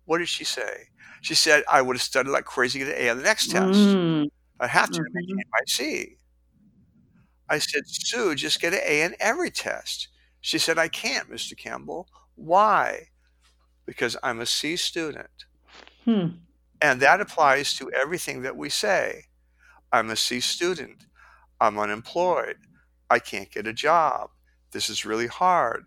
What 0.04 0.18
did 0.18 0.28
she 0.28 0.44
say? 0.44 0.88
She 1.22 1.34
said, 1.34 1.64
I 1.72 1.82
would 1.82 1.96
have 1.96 2.04
studied 2.04 2.32
like 2.32 2.44
crazy 2.44 2.80
to 2.80 2.86
get 2.88 2.98
an 2.98 3.06
A 3.06 3.10
on 3.12 3.18
the 3.20 3.24
next 3.24 3.52
test. 3.52 3.72
Mm. 3.72 4.28
I 4.60 4.68
have 4.68 4.92
to 4.92 5.00
Mhm. 5.00 5.06
maintain 5.14 5.38
my 5.38 5.62
C. 5.68 6.18
I 7.48 7.60
said, 7.60 7.84
Sue, 7.88 8.36
just 8.36 8.60
get 8.60 8.74
an 8.74 8.82
A 8.84 9.02
in 9.02 9.16
every 9.22 9.50
test. 9.50 10.10
She 10.42 10.58
said, 10.60 10.78
I 10.78 10.90
can't, 10.90 11.32
Mr. 11.32 11.58
Campbell. 11.58 12.10
Why? 12.36 13.12
Because 13.86 14.18
I'm 14.24 14.40
a 14.40 14.46
C 14.46 14.76
student. 14.76 15.46
Hmm. 16.06 16.28
And 16.82 17.00
that 17.02 17.22
applies 17.22 17.74
to 17.76 17.92
everything 17.92 18.42
that 18.42 18.58
we 18.58 18.70
say. 18.70 19.26
I'm 19.92 20.10
a 20.10 20.16
C 20.16 20.40
student. 20.40 21.06
I'm 21.62 21.80
unemployed. 21.80 22.58
I 23.10 23.20
can't 23.20 23.52
get 23.52 23.68
a 23.68 23.74
job. 23.74 24.32
This 24.72 24.90
is 24.90 25.06
really 25.06 25.28
hard. 25.28 25.86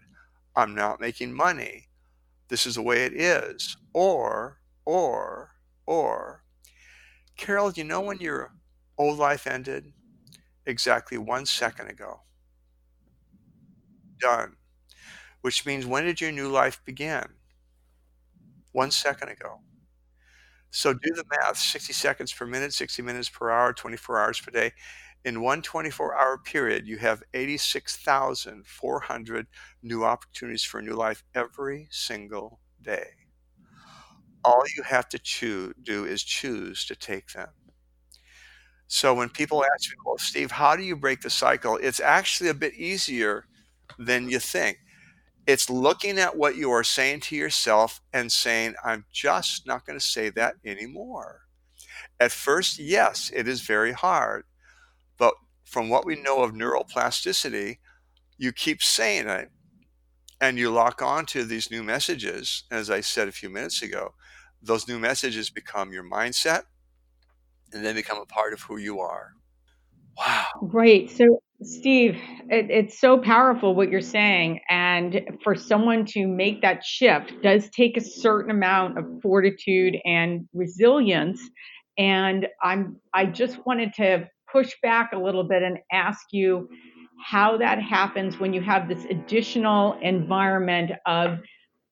I'm 0.54 0.74
not 0.74 1.00
making 1.00 1.34
money. 1.34 1.88
This 2.48 2.66
is 2.66 2.76
the 2.76 2.82
way 2.82 3.04
it 3.04 3.12
is. 3.12 3.76
Or, 3.92 4.60
or, 4.84 5.50
or. 5.84 6.44
Carol, 7.36 7.72
you 7.72 7.84
know 7.84 8.00
when 8.00 8.18
your 8.18 8.54
old 8.96 9.18
life 9.18 9.46
ended? 9.46 9.92
Exactly 10.64 11.18
one 11.18 11.44
second 11.44 11.88
ago. 11.88 12.20
Done. 14.18 14.56
Which 15.42 15.66
means 15.66 15.84
when 15.84 16.04
did 16.04 16.20
your 16.20 16.32
new 16.32 16.48
life 16.48 16.80
begin? 16.84 17.26
One 18.76 18.92
second 18.92 19.30
ago. 19.30 19.62
So 20.70 20.92
do 20.92 21.14
the 21.14 21.24
math 21.30 21.58
60 21.58 21.92
seconds 21.92 22.32
per 22.32 22.46
minute, 22.46 22.72
60 22.74 23.02
minutes 23.02 23.28
per 23.28 23.50
hour, 23.50 23.72
24 23.72 24.20
hours 24.20 24.40
per 24.40 24.50
day. 24.50 24.72
In 25.24 25.40
one 25.40 25.62
24 25.62 26.14
hour 26.16 26.38
period, 26.38 26.86
you 26.86 26.98
have 26.98 27.22
86,400 27.34 29.46
new 29.82 30.04
opportunities 30.04 30.62
for 30.62 30.78
a 30.78 30.82
new 30.82 30.94
life 30.94 31.24
every 31.34 31.88
single 31.90 32.60
day. 32.80 33.08
All 34.44 34.64
you 34.76 34.82
have 34.84 35.08
to 35.10 35.74
do 35.82 36.04
is 36.06 36.22
choose 36.22 36.84
to 36.86 36.96
take 36.96 37.32
them. 37.32 37.50
So 38.88 39.14
when 39.14 39.28
people 39.28 39.64
ask 39.64 39.90
me, 39.90 39.96
well, 40.04 40.18
Steve, 40.18 40.52
how 40.52 40.76
do 40.76 40.82
you 40.82 40.96
break 40.96 41.20
the 41.20 41.30
cycle? 41.30 41.78
It's 41.82 42.00
actually 42.00 42.50
a 42.50 42.54
bit 42.54 42.74
easier 42.74 43.46
than 43.98 44.28
you 44.28 44.38
think. 44.38 44.78
It's 45.46 45.70
looking 45.70 46.18
at 46.18 46.36
what 46.36 46.56
you 46.56 46.70
are 46.72 46.82
saying 46.84 47.20
to 47.20 47.36
yourself 47.36 48.00
and 48.12 48.32
saying, 48.32 48.74
I'm 48.84 49.04
just 49.12 49.66
not 49.66 49.86
going 49.86 49.98
to 49.98 50.04
say 50.04 50.28
that 50.30 50.56
anymore. 50.64 51.42
At 52.18 52.32
first, 52.32 52.78
yes, 52.78 53.30
it 53.34 53.46
is 53.46 53.60
very 53.60 53.92
hard. 53.92 54.44
But 55.18 55.34
from 55.64 55.88
what 55.88 56.04
we 56.04 56.20
know 56.20 56.42
of 56.42 56.52
neuroplasticity, 56.52 57.78
you 58.38 58.52
keep 58.52 58.82
saying 58.82 59.28
it 59.28 59.50
and 60.40 60.58
you 60.58 60.70
lock 60.70 61.00
onto 61.00 61.44
these 61.44 61.70
new 61.70 61.82
messages. 61.82 62.64
As 62.70 62.90
I 62.90 63.00
said 63.00 63.28
a 63.28 63.32
few 63.32 63.48
minutes 63.48 63.82
ago, 63.82 64.14
those 64.60 64.88
new 64.88 64.98
messages 64.98 65.48
become 65.48 65.92
your 65.92 66.04
mindset 66.04 66.62
and 67.72 67.84
then 67.84 67.94
become 67.94 68.18
a 68.18 68.26
part 68.26 68.52
of 68.52 68.62
who 68.62 68.78
you 68.78 69.00
are. 69.00 69.34
Right. 70.62 71.10
So, 71.10 71.40
Steve, 71.62 72.16
it, 72.50 72.70
it's 72.70 73.00
so 73.00 73.18
powerful 73.18 73.74
what 73.74 73.90
you're 73.90 74.00
saying. 74.00 74.60
And 74.68 75.22
for 75.42 75.54
someone 75.54 76.04
to 76.06 76.26
make 76.26 76.62
that 76.62 76.84
shift 76.84 77.32
does 77.42 77.68
take 77.70 77.96
a 77.96 78.00
certain 78.00 78.50
amount 78.50 78.98
of 78.98 79.04
fortitude 79.22 79.96
and 80.04 80.48
resilience. 80.54 81.40
And 81.98 82.46
I'm 82.62 82.96
I 83.14 83.26
just 83.26 83.64
wanted 83.66 83.94
to 83.94 84.28
push 84.52 84.74
back 84.82 85.12
a 85.12 85.18
little 85.18 85.44
bit 85.44 85.62
and 85.62 85.78
ask 85.92 86.26
you 86.32 86.68
how 87.24 87.56
that 87.58 87.80
happens 87.82 88.38
when 88.38 88.52
you 88.52 88.60
have 88.60 88.88
this 88.88 89.04
additional 89.10 89.98
environment 90.02 90.92
of 91.06 91.38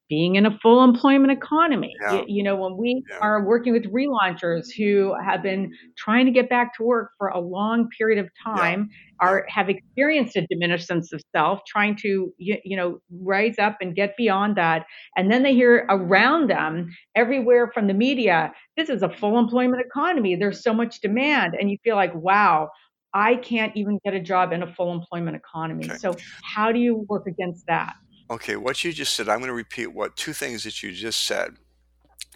being 0.08 0.36
in 0.36 0.44
a 0.46 0.58
full 0.62 0.84
employment 0.84 1.32
economy. 1.32 1.92
Yeah. 2.02 2.18
You, 2.18 2.24
you 2.28 2.42
know, 2.42 2.56
when 2.56 2.76
we 2.76 3.02
Yeah. 3.10 3.18
are 3.20 3.44
working 3.44 3.72
with 3.72 3.84
relaunchers 3.92 4.66
who 4.76 5.14
have 5.24 5.42
been 5.42 5.72
trying 5.96 6.26
to 6.26 6.32
get 6.32 6.48
back 6.50 6.76
to 6.76 6.82
work 6.82 7.10
for 7.18 7.28
a 7.28 7.40
long 7.40 7.88
period 7.96 8.18
of 8.18 8.28
time, 8.44 8.88
are 9.20 9.46
have 9.48 9.70
experienced 9.70 10.36
a 10.36 10.46
diminished 10.50 10.86
sense 10.86 11.12
of 11.12 11.22
self, 11.34 11.60
trying 11.66 11.96
to 11.96 12.32
you, 12.36 12.56
you 12.64 12.76
know 12.76 12.98
rise 13.22 13.58
up 13.58 13.76
and 13.80 13.94
get 13.94 14.16
beyond 14.16 14.56
that, 14.56 14.84
and 15.16 15.30
then 15.30 15.42
they 15.42 15.54
hear 15.54 15.86
around 15.88 16.50
them 16.50 16.90
everywhere 17.14 17.70
from 17.72 17.86
the 17.86 17.94
media, 17.94 18.52
this 18.76 18.88
is 18.90 19.02
a 19.02 19.08
full 19.08 19.38
employment 19.38 19.82
economy. 19.84 20.34
There's 20.36 20.62
so 20.62 20.74
much 20.74 21.00
demand, 21.00 21.54
and 21.58 21.70
you 21.70 21.78
feel 21.82 21.96
like, 21.96 22.14
wow. 22.14 22.68
I 23.16 23.36
can't 23.36 23.70
even 23.76 24.00
get 24.04 24.12
a 24.14 24.18
job 24.18 24.52
in 24.52 24.64
a 24.64 24.74
full 24.74 24.92
employment 24.92 25.36
economy. 25.36 25.84
Okay. 25.84 25.98
So, 25.98 26.16
how 26.42 26.72
do 26.72 26.80
you 26.80 27.06
work 27.08 27.28
against 27.28 27.64
that? 27.68 27.94
Okay, 28.30 28.56
what 28.56 28.82
you 28.84 28.92
just 28.92 29.14
said, 29.14 29.28
I'm 29.28 29.38
going 29.38 29.48
to 29.48 29.54
repeat 29.54 29.88
what 29.88 30.16
two 30.16 30.32
things 30.32 30.64
that 30.64 30.82
you 30.82 30.92
just 30.92 31.26
said. 31.26 31.56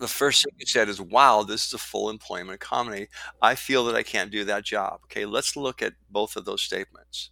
The 0.00 0.08
first 0.08 0.44
thing 0.44 0.54
you 0.58 0.66
said 0.66 0.88
is, 0.88 1.00
wow, 1.00 1.42
this 1.44 1.66
is 1.66 1.74
a 1.74 1.78
full 1.78 2.10
employment 2.10 2.54
economy. 2.56 3.08
I 3.42 3.54
feel 3.56 3.84
that 3.86 3.96
I 3.96 4.02
can't 4.02 4.30
do 4.30 4.44
that 4.44 4.64
job. 4.64 5.00
Okay, 5.04 5.26
let's 5.26 5.56
look 5.56 5.82
at 5.82 5.94
both 6.10 6.36
of 6.36 6.44
those 6.44 6.62
statements. 6.62 7.30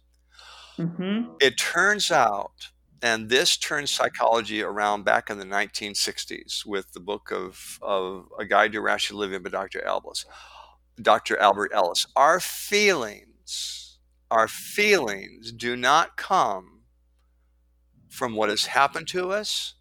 hmm 0.77 1.37
It 1.39 1.57
turns 1.57 2.11
out, 2.11 2.69
and 3.01 3.29
this 3.29 3.57
turned 3.57 3.89
psychology 3.89 4.61
around 4.61 5.03
back 5.03 5.29
in 5.29 5.37
the 5.37 5.45
1960s 5.45 6.65
with 6.65 6.91
the 6.93 6.99
book 6.99 7.31
of, 7.31 7.77
of 7.81 8.27
A 8.39 8.45
Guide 8.45 8.71
to 8.73 8.81
Rational 8.81 9.19
Living 9.19 9.43
by 9.43 9.49
Dr. 9.49 9.83
Ellis. 9.83 10.25
Dr. 11.01 11.37
Albert 11.39 11.71
Ellis. 11.73 12.07
Our 12.15 12.39
feelings, 12.39 13.99
our 14.31 14.47
feelings 14.47 15.51
do 15.51 15.75
not 15.75 16.17
come 16.17 16.76
from 18.09 18.35
what 18.35 18.49
has 18.49 18.65
happened 18.65 19.07
to 19.09 19.31
us, 19.31 19.75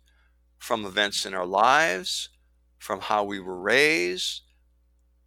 from 0.58 0.84
events 0.84 1.26
in 1.26 1.34
our 1.34 1.46
lives, 1.46 2.28
from 2.78 3.00
how 3.00 3.24
we 3.24 3.40
were 3.40 3.60
raised, 3.60 4.42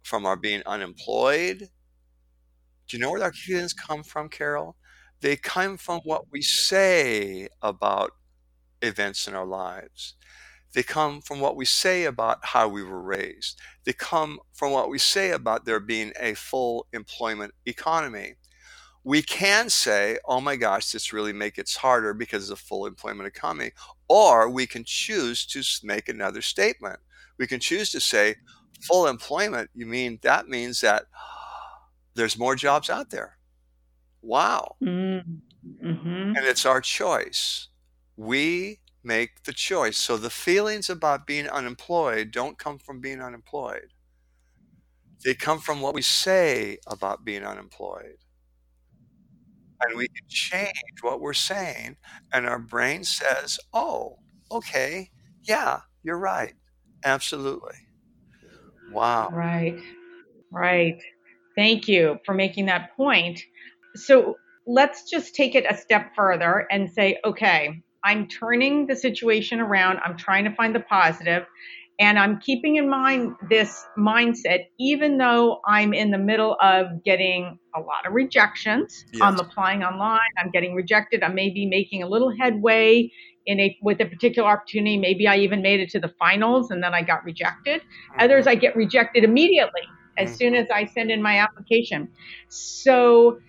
from 0.02 0.26
our 0.26 0.36
being 0.36 0.62
unemployed. 0.66 1.68
Do 2.88 2.96
you 2.96 2.98
know 2.98 3.10
where 3.12 3.22
our 3.22 3.32
feelings 3.32 3.72
come 3.72 4.02
from, 4.02 4.28
Carol? 4.28 4.76
They 5.20 5.36
come 5.36 5.76
from 5.76 6.00
what 6.04 6.32
we 6.32 6.42
say 6.42 7.48
about 7.62 8.12
events 8.82 9.28
in 9.28 9.34
our 9.34 9.46
lives. 9.46 10.14
They 10.72 10.82
come 10.82 11.20
from 11.20 11.40
what 11.40 11.56
we 11.56 11.64
say 11.64 12.04
about 12.04 12.38
how 12.42 12.68
we 12.68 12.82
were 12.82 13.02
raised. 13.02 13.60
They 13.84 13.92
come 13.92 14.38
from 14.52 14.72
what 14.72 14.88
we 14.88 14.98
say 14.98 15.30
about 15.30 15.64
there 15.64 15.80
being 15.80 16.12
a 16.18 16.34
full 16.34 16.86
employment 16.92 17.54
economy. 17.66 18.34
We 19.02 19.22
can 19.22 19.70
say, 19.70 20.18
oh 20.26 20.40
my 20.40 20.56
gosh, 20.56 20.92
this 20.92 21.12
really 21.12 21.32
makes 21.32 21.58
it 21.58 21.72
harder 21.74 22.12
because 22.12 22.50
of 22.50 22.58
the 22.58 22.64
full 22.64 22.86
employment 22.86 23.26
economy. 23.26 23.70
Or 24.08 24.50
we 24.50 24.66
can 24.66 24.84
choose 24.84 25.46
to 25.46 25.62
make 25.82 26.08
another 26.08 26.42
statement. 26.42 27.00
We 27.38 27.46
can 27.46 27.60
choose 27.60 27.90
to 27.92 28.00
say, 28.00 28.34
full 28.82 29.06
employment, 29.06 29.70
you 29.74 29.86
mean 29.86 30.18
that 30.22 30.48
means 30.48 30.80
that 30.82 31.04
there's 32.14 32.38
more 32.38 32.54
jobs 32.54 32.90
out 32.90 33.10
there. 33.10 33.38
Wow. 34.22 34.76
Mm-hmm. 34.82 36.36
And 36.36 36.38
it's 36.38 36.66
our 36.66 36.80
choice. 36.80 37.68
We 38.16 38.80
make 39.02 39.44
the 39.44 39.52
choice. 39.52 39.96
So 39.96 40.18
the 40.18 40.28
feelings 40.28 40.90
about 40.90 41.26
being 41.26 41.48
unemployed 41.48 42.30
don't 42.32 42.58
come 42.58 42.78
from 42.78 43.00
being 43.00 43.22
unemployed. 43.22 43.92
They 45.24 45.34
come 45.34 45.58
from 45.58 45.80
what 45.80 45.94
we 45.94 46.02
say 46.02 46.78
about 46.86 47.24
being 47.24 47.44
unemployed. 47.44 48.16
And 49.82 49.96
we 49.96 50.08
can 50.08 50.26
change 50.28 50.72
what 51.00 51.20
we're 51.20 51.32
saying, 51.32 51.96
and 52.32 52.46
our 52.46 52.58
brain 52.58 53.04
says, 53.04 53.58
oh, 53.72 54.18
okay, 54.50 55.10
yeah, 55.42 55.80
you're 56.02 56.18
right. 56.18 56.54
Absolutely. 57.04 57.76
Wow. 58.92 59.30
Right, 59.32 59.80
right. 60.52 61.00
Thank 61.56 61.88
you 61.88 62.18
for 62.24 62.34
making 62.34 62.66
that 62.66 62.96
point. 62.96 63.40
So 63.94 64.36
let's 64.66 65.08
just 65.10 65.34
take 65.34 65.54
it 65.54 65.64
a 65.68 65.76
step 65.76 66.12
further 66.14 66.66
and 66.70 66.90
say, 66.90 67.18
okay, 67.24 67.82
I'm 68.04 68.28
turning 68.28 68.86
the 68.86 68.96
situation 68.96 69.60
around. 69.60 69.98
I'm 70.04 70.16
trying 70.16 70.44
to 70.44 70.54
find 70.54 70.74
the 70.74 70.80
positive, 70.80 71.44
and 72.00 72.18
I'm 72.18 72.40
keeping 72.40 72.76
in 72.76 72.88
mind 72.88 73.36
this 73.50 73.86
mindset, 73.96 74.64
even 74.78 75.18
though 75.18 75.60
I'm 75.66 75.92
in 75.92 76.10
the 76.10 76.18
middle 76.18 76.56
of 76.62 77.04
getting 77.04 77.58
a 77.76 77.80
lot 77.80 78.06
of 78.06 78.14
rejections. 78.14 79.04
I'm 79.20 79.38
applying 79.38 79.84
online. 79.84 80.30
I'm 80.38 80.50
getting 80.50 80.74
rejected. 80.74 81.22
I 81.22 81.28
may 81.28 81.50
be 81.50 81.66
making 81.66 82.02
a 82.02 82.08
little 82.08 82.32
headway 82.40 83.12
in 83.44 83.60
a 83.60 83.76
with 83.82 84.00
a 84.00 84.06
particular 84.06 84.48
opportunity. 84.48 84.96
Maybe 84.96 85.28
I 85.28 85.36
even 85.36 85.60
made 85.60 85.80
it 85.80 85.90
to 85.90 86.00
the 86.00 86.08
finals, 86.18 86.70
and 86.70 86.82
then 86.82 86.94
I 86.94 87.02
got 87.02 87.22
rejected. 87.22 87.82
Others, 88.18 88.46
I 88.46 88.54
get 88.54 88.74
rejected 88.74 89.22
immediately 89.22 89.82
as 90.16 90.34
soon 90.34 90.54
as 90.54 90.68
I 90.74 90.86
send 90.86 91.10
in 91.10 91.20
my 91.20 91.38
application. 91.38 92.08
So, 92.48 93.40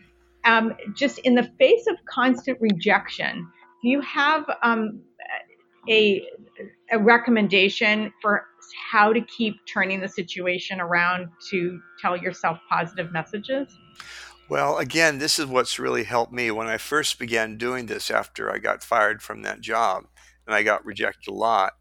um, 0.43 0.73
just 0.93 1.19
in 1.19 1.35
the 1.35 1.49
face 1.57 1.85
of 1.87 1.95
constant 2.05 2.59
rejection, 2.59 3.47
do 3.81 3.89
you 3.89 4.01
have 4.01 4.45
um, 4.61 5.01
a, 5.89 6.27
a 6.91 6.99
recommendation 6.99 8.11
for 8.21 8.45
how 8.91 9.11
to 9.11 9.21
keep 9.21 9.55
turning 9.71 9.99
the 9.99 10.07
situation 10.07 10.79
around 10.79 11.29
to 11.49 11.79
tell 11.99 12.15
yourself 12.15 12.59
positive 12.69 13.11
messages? 13.11 13.67
Well, 14.49 14.77
again, 14.77 15.19
this 15.19 15.39
is 15.39 15.45
what's 15.45 15.79
really 15.79 16.03
helped 16.03 16.33
me 16.33 16.51
when 16.51 16.67
I 16.67 16.77
first 16.77 17.17
began 17.19 17.57
doing 17.57 17.85
this 17.85 18.11
after 18.11 18.51
I 18.51 18.57
got 18.57 18.83
fired 18.83 19.21
from 19.21 19.43
that 19.43 19.61
job 19.61 20.03
and 20.45 20.53
I 20.53 20.63
got 20.63 20.85
rejected 20.85 21.31
a 21.31 21.35
lot. 21.35 21.73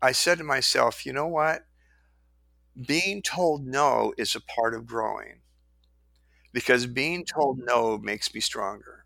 I 0.00 0.12
said 0.12 0.38
to 0.38 0.44
myself, 0.44 1.04
you 1.04 1.12
know 1.12 1.26
what? 1.26 1.66
Being 2.86 3.20
told 3.20 3.66
no 3.66 4.14
is 4.16 4.34
a 4.34 4.40
part 4.40 4.74
of 4.74 4.86
growing 4.86 5.40
because 6.52 6.86
being 6.86 7.24
told 7.24 7.58
no 7.58 7.98
makes 7.98 8.32
me 8.34 8.40
stronger. 8.40 9.04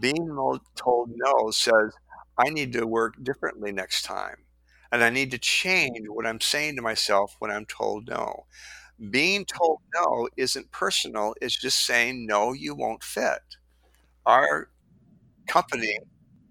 Being 0.00 0.28
told 0.76 1.10
no 1.14 1.50
says, 1.50 1.92
I 2.38 2.50
need 2.50 2.72
to 2.74 2.86
work 2.86 3.22
differently 3.22 3.72
next 3.72 4.02
time. 4.04 4.36
And 4.92 5.04
I 5.04 5.10
need 5.10 5.30
to 5.32 5.38
mm. 5.38 5.42
change 5.42 6.08
what 6.08 6.26
I'm 6.26 6.40
saying 6.40 6.76
to 6.76 6.82
myself 6.82 7.36
when 7.38 7.50
I'm 7.50 7.66
told 7.66 8.08
no. 8.08 8.46
Being 9.10 9.44
told 9.44 9.80
no 9.94 10.28
isn't 10.36 10.72
personal, 10.72 11.34
it's 11.40 11.56
just 11.60 11.84
saying, 11.84 12.26
no, 12.26 12.52
you 12.52 12.74
won't 12.74 13.04
fit. 13.04 13.42
Our 14.26 14.70
company, 15.48 15.98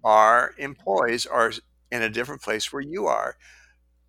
our 0.04 0.54
employees 0.58 1.26
are 1.26 1.52
in 1.92 2.02
a 2.02 2.10
different 2.10 2.42
place 2.42 2.72
where 2.72 2.82
you 2.82 3.06
are. 3.06 3.36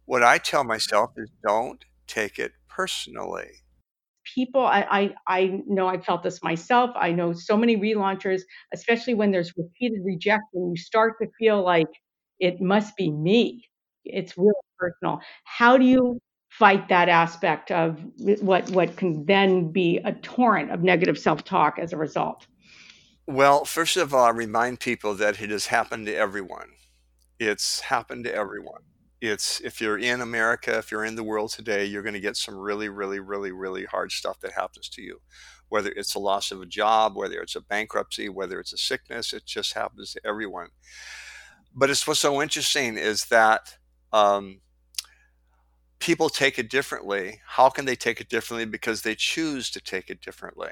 What 0.06 0.24
I 0.24 0.38
tell 0.38 0.64
myself 0.64 1.12
is, 1.18 1.30
don't 1.44 1.84
take 2.08 2.40
it 2.40 2.54
personally. 2.68 3.64
People 4.36 4.66
I, 4.66 4.82
I 4.90 5.14
i 5.28 5.62
know 5.68 5.88
i 5.88 6.00
felt 6.00 6.24
this 6.24 6.42
myself 6.44 6.92
i 6.96 7.12
know 7.12 7.34
so 7.34 7.58
many 7.58 7.78
relaunchers 7.78 8.42
especially 8.74 9.14
when 9.14 9.32
there's 9.32 9.54
repeated 9.58 10.02
rejection 10.04 10.72
you 10.72 10.78
start 10.78 11.16
to 11.22 11.28
feel 11.38 11.64
like 11.64 11.88
it 12.40 12.62
must 12.62 12.96
be 12.96 13.12
me 13.12 13.68
it's 14.06 14.38
really 14.38 14.54
personal 14.78 15.20
how 15.44 15.78
do 15.78 15.86
you 15.86 16.20
fight 16.50 16.90
that 16.90 17.10
aspect 17.10 17.72
of 17.72 18.04
what 18.42 18.70
what 18.72 18.96
can 18.96 19.26
then 19.26 19.72
be 19.72 20.00
a 20.04 20.14
torrent 20.14 20.72
of 20.72 20.82
negative 20.82 21.18
self-talk 21.18 21.78
as 21.80 21.94
a 21.94 21.98
result 21.98 22.48
Well, 23.28 23.64
first 23.64 23.96
of 23.96 24.12
all, 24.12 24.26
I 24.26 24.32
remind 24.32 24.80
people 24.80 25.14
that 25.14 25.40
it 25.40 25.52
has 25.52 25.68
happened 25.68 26.08
to 26.08 26.16
everyone. 26.16 26.70
It's 27.40 27.80
happened 27.82 28.24
to 28.24 28.34
everyone. 28.34 28.82
It's 29.22 29.60
if 29.62 29.82
you're 29.82 29.98
in 29.98 30.22
America, 30.22 30.78
if 30.78 30.92
you're 30.92 31.06
in 31.06 31.16
the 31.16 31.24
world 31.24 31.52
today, 31.52 31.86
you're 31.86 32.04
going 32.04 32.14
to 32.14 32.20
get 32.20 32.38
some 32.38 32.56
really, 32.56 32.90
really, 32.90 33.20
really, 33.20 33.52
really 33.52 33.86
hard 33.86 34.12
stuff 34.12 34.40
that 34.40 34.54
happens 34.54 34.88
to 34.90 35.02
you. 35.02 35.20
Whether 35.68 35.92
it's 35.92 36.14
the 36.14 36.20
loss 36.20 36.52
of 36.52 36.62
a 36.62 36.66
job, 36.66 37.16
whether 37.16 37.40
it's 37.42 37.56
a 37.56 37.62
bankruptcy, 37.62 38.30
whether 38.30 38.60
it's 38.60 38.74
a 38.74 38.78
sickness, 38.78 39.34
it 39.34 39.46
just 39.46 39.74
happens 39.74 40.14
to 40.14 40.22
everyone. 40.26 40.70
But 41.76 41.90
it's 41.90 42.08
what's 42.08 42.20
so 42.20 42.42
interesting 42.42 42.98
is 42.98 43.26
that 43.26 43.78
um, 44.14 44.62
people 46.00 46.30
take 46.30 46.58
it 46.58 46.70
differently. 46.70 47.42
How 47.46 47.70
can 47.70 47.86
they 47.86 47.96
take 47.96 48.22
it 48.22 48.30
differently? 48.30 48.66
Because 48.66 49.02
they 49.02 49.16
choose 49.16 49.70
to 49.72 49.82
take 49.82 50.10
it 50.10 50.22
differently. 50.22 50.72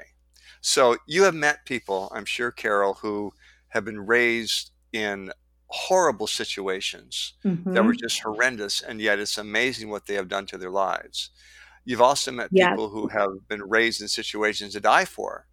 So 0.60 0.96
you 1.06 1.22
have 1.22 1.34
met 1.34 1.66
people, 1.66 2.10
I'm 2.14 2.24
sure, 2.24 2.50
Carol, 2.50 2.94
who 2.94 3.32
have 3.68 3.84
been 3.84 4.06
raised 4.06 4.72
in 4.92 5.30
horrible 5.68 6.26
situations 6.26 7.34
that 7.72 7.84
were 7.84 7.94
Mhm. 7.94 8.00
just 8.00 8.22
horrendous, 8.22 8.80
and 8.82 9.00
yet 9.00 9.18
it's 9.18 9.38
amazing 9.38 9.90
what 9.90 10.06
they 10.06 10.14
have 10.14 10.28
done 10.28 10.46
to 10.46 10.58
their 10.58 10.70
lives. 10.70 11.30
You've 11.84 12.02
also 12.02 12.32
met 12.32 12.50
yes 12.50 12.78
people 12.78 12.90
who 12.90 13.08
have 13.08 13.48
been 13.48 13.62
raised 13.62 14.02
in 14.02 14.08
situations 14.08 14.74
to 14.74 14.80
die 14.80 15.06
for, 15.06 15.48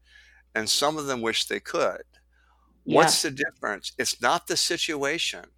and 0.55 0.69
some 0.69 0.97
of 0.97 1.07
them 1.07 1.21
wish 1.21 1.45
they 1.47 1.59
could. 1.61 2.03
What's 2.85 3.21
the 3.21 3.31
difference? 3.31 3.93
It's 3.97 4.21
not 4.21 4.47
the 4.47 4.57
situation, 4.57 5.51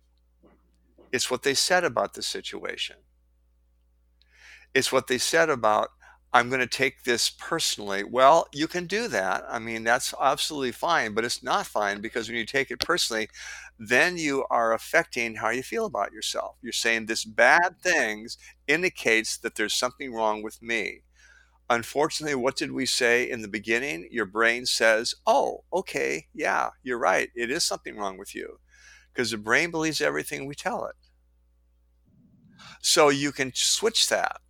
it's 1.11 1.29
what 1.29 1.43
they 1.43 1.53
said 1.53 1.83
about 1.83 2.13
the 2.13 2.21
situation. 2.23 2.97
It's 4.73 4.91
what 4.91 5.07
they 5.07 5.17
said 5.17 5.49
about, 5.49 5.89
I'm 6.33 6.49
going 6.49 6.59
to 6.61 6.67
take 6.67 7.03
this 7.03 7.29
personally. 7.29 8.03
Well, 8.03 8.47
you 8.53 8.67
can 8.67 8.85
do 8.85 9.07
that. 9.07 9.43
I 9.47 9.59
mean, 9.59 9.83
that's 9.83 10.13
absolutely 10.19 10.73
fine, 10.73 11.13
but 11.13 11.25
it's 11.25 11.41
not 11.41 11.65
fine 11.65 12.01
because 12.01 12.27
when 12.27 12.37
you 12.37 12.45
take 12.45 12.69
it 12.69 12.81
personally, 12.81 13.29
then 13.79 14.17
you 14.17 14.45
are 14.49 14.73
affecting 14.73 15.35
how 15.35 15.49
you 15.49 15.63
feel 15.63 15.85
about 15.85 16.11
yourself. 16.11 16.57
You're 16.61 16.73
saying 16.73 17.05
this 17.05 17.25
bad 17.25 17.79
things 17.81 18.37
indicates 18.67 19.37
that 19.39 19.55
there's 19.55 19.73
something 19.73 20.13
wrong 20.13 20.43
with 20.43 20.61
me. 20.61 21.03
Unfortunately, 21.69 22.35
what 22.35 22.57
did 22.57 22.71
we 22.73 22.85
say 22.85 23.29
in 23.29 23.41
the 23.41 23.47
beginning? 23.47 24.07
Your 24.11 24.25
brain 24.25 24.65
says, 24.65 25.15
"Oh, 25.25 25.63
okay, 25.73 26.27
yeah, 26.33 26.71
you're 26.83 26.99
right. 26.99 27.29
It 27.35 27.51
is 27.51 27.63
something 27.63 27.97
wrong 27.97 28.17
with 28.17 28.35
you." 28.35 28.59
Because 29.13 29.31
the 29.31 29.37
brain 29.37 29.71
believes 29.71 30.01
everything 30.01 30.45
we 30.47 30.55
tell 30.55 30.85
it. 30.85 30.95
So 32.81 33.09
you 33.09 33.31
can 33.31 33.51
switch 33.53 34.07
that 34.09 34.41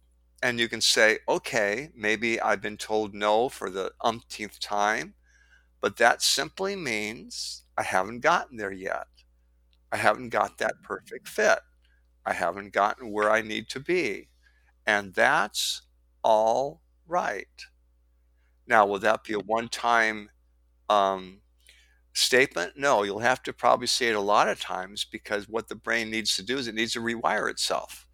and 0.41 0.59
you 0.59 0.69
can 0.69 0.81
say, 0.81 1.19
okay, 1.27 1.89
maybe 1.95 2.39
I've 2.39 2.61
been 2.61 2.77
told 2.77 3.13
no 3.13 3.49
for 3.49 3.69
the 3.69 3.91
umpteenth 4.01 4.59
time, 4.59 5.15
but 5.81 5.97
that 5.97 6.21
simply 6.23 6.75
means 6.75 7.63
I 7.77 7.83
haven't 7.83 8.21
gotten 8.21 8.57
there 8.57 8.71
yet. 8.73 9.07
I 9.91 9.97
haven't 9.97 10.29
got 10.29 10.57
that 10.59 10.81
perfect 10.83 11.27
fit. 11.27 11.59
I 12.25 12.33
haven't 12.33 12.73
gotten 12.73 13.11
where 13.11 13.31
I 13.31 13.41
need 13.41 13.69
to 13.69 13.79
be. 13.79 14.29
And 14.85 15.13
that's 15.13 15.83
all 16.23 16.81
right. 17.07 17.47
Now, 18.67 18.85
will 18.85 18.99
that 18.99 19.23
be 19.23 19.33
a 19.33 19.39
one 19.39 19.67
time 19.69 20.29
um, 20.89 21.41
statement? 22.13 22.73
No, 22.77 23.03
you'll 23.03 23.19
have 23.19 23.43
to 23.43 23.53
probably 23.53 23.87
say 23.87 24.07
it 24.09 24.15
a 24.15 24.21
lot 24.21 24.49
of 24.49 24.59
times 24.61 25.05
because 25.05 25.49
what 25.49 25.67
the 25.69 25.75
brain 25.75 26.09
needs 26.11 26.35
to 26.37 26.43
do 26.43 26.57
is 26.57 26.67
it 26.67 26.75
needs 26.75 26.93
to 26.93 27.01
rewire 27.01 27.49
itself. 27.49 28.07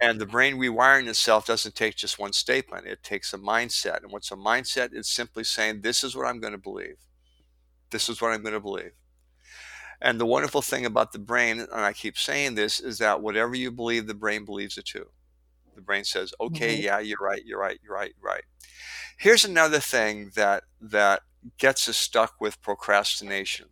And 0.00 0.20
the 0.20 0.26
brain 0.26 0.56
rewiring 0.56 1.08
itself 1.08 1.46
doesn't 1.46 1.74
take 1.74 1.96
just 1.96 2.18
one 2.18 2.32
statement, 2.32 2.86
it 2.86 3.02
takes 3.02 3.32
a 3.32 3.38
mindset. 3.38 4.02
And 4.02 4.12
what's 4.12 4.30
a 4.30 4.36
mindset? 4.36 4.90
It's 4.92 5.10
simply 5.10 5.44
saying, 5.44 5.80
This 5.80 6.04
is 6.04 6.14
what 6.14 6.26
I'm 6.26 6.40
going 6.40 6.52
to 6.52 6.58
believe. 6.58 6.96
This 7.90 8.08
is 8.08 8.20
what 8.22 8.32
I'm 8.32 8.42
going 8.42 8.54
to 8.54 8.60
believe. 8.60 8.92
And 10.02 10.20
the 10.20 10.26
wonderful 10.26 10.62
thing 10.62 10.84
about 10.84 11.12
the 11.12 11.18
brain, 11.18 11.60
and 11.60 11.70
I 11.72 11.92
keep 11.92 12.18
saying 12.18 12.54
this, 12.54 12.80
is 12.80 12.98
that 12.98 13.22
whatever 13.22 13.54
you 13.54 13.70
believe, 13.70 14.06
the 14.06 14.14
brain 14.14 14.44
believes 14.44 14.76
it 14.76 14.84
too. 14.84 15.06
The 15.74 15.82
brain 15.82 16.04
says, 16.04 16.32
okay, 16.40 16.74
mm-hmm. 16.74 16.84
yeah, 16.84 16.98
you're 16.98 17.18
right, 17.20 17.42
you're 17.44 17.60
right, 17.60 17.78
you're 17.82 17.94
right, 17.94 18.12
you're 18.16 18.30
right. 18.30 18.44
Here's 19.18 19.44
another 19.44 19.80
thing 19.80 20.30
that 20.34 20.64
that 20.80 21.22
gets 21.58 21.88
us 21.88 21.96
stuck 21.96 22.34
with 22.40 22.60
procrastination. 22.62 23.66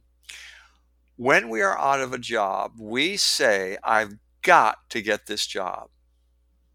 When 1.16 1.48
we 1.48 1.62
are 1.62 1.78
out 1.78 2.00
of 2.00 2.12
a 2.12 2.18
job, 2.18 2.72
we 2.78 3.16
say, 3.16 3.76
I've 3.82 4.16
got 4.42 4.78
to 4.90 5.02
get 5.02 5.26
this 5.26 5.46
job. 5.46 5.88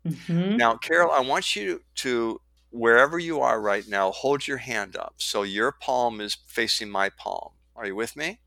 Mm-hmm. 0.08 0.58
Now, 0.58 0.76
Carol, 0.78 1.12
I 1.12 1.22
want 1.22 1.56
you 1.56 1.82
to, 1.96 2.40
wherever 2.72 3.20
you 3.20 3.42
are 3.42 3.60
right 3.60 3.88
now, 3.88 4.12
hold 4.12 4.48
your 4.48 4.58
hand 4.58 4.96
up. 4.96 5.16
So 5.18 5.44
your 5.44 5.72
palm 5.72 6.22
is 6.22 6.38
facing 6.48 6.90
my 6.90 7.10
palm. 7.10 7.52
Are 7.76 7.86
you 7.86 7.96
with 7.96 8.16
me? 8.16 8.40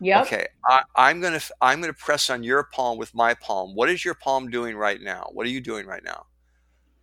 Yeah. 0.00 0.22
Okay. 0.22 0.46
I, 0.66 0.82
I'm 0.96 1.20
gonna 1.20 1.40
I'm 1.60 1.80
gonna 1.80 1.92
press 1.92 2.30
on 2.30 2.42
your 2.42 2.64
palm 2.64 2.98
with 2.98 3.14
my 3.14 3.34
palm. 3.34 3.74
What 3.74 3.90
is 3.90 4.04
your 4.04 4.14
palm 4.14 4.50
doing 4.50 4.76
right 4.76 5.00
now? 5.00 5.28
What 5.32 5.46
are 5.46 5.50
you 5.50 5.60
doing 5.60 5.86
right 5.86 6.04
now? 6.04 6.26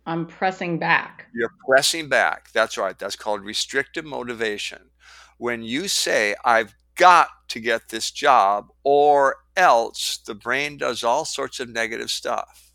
I'm 0.06 0.26
pressing 0.26 0.78
back. 0.78 1.26
You're 1.34 1.52
pressing 1.66 2.08
back. 2.08 2.52
That's 2.52 2.78
right. 2.78 2.98
That's 2.98 3.16
called 3.16 3.42
restrictive 3.42 4.04
motivation. 4.04 4.90
When 5.38 5.62
you 5.62 5.88
say, 5.88 6.36
I've 6.44 6.74
got 6.94 7.28
to 7.48 7.60
get 7.60 7.88
this 7.88 8.10
job, 8.10 8.68
or 8.84 9.36
else 9.56 10.18
the 10.18 10.34
brain 10.34 10.78
does 10.78 11.02
all 11.02 11.24
sorts 11.24 11.60
of 11.60 11.68
negative 11.68 12.10
stuff. 12.10 12.72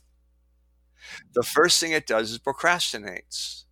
The 1.34 1.44
first 1.44 1.80
thing 1.80 1.94
it 1.94 2.06
does 2.06 2.32
is 2.32 2.40
procrastinates. 2.40 3.64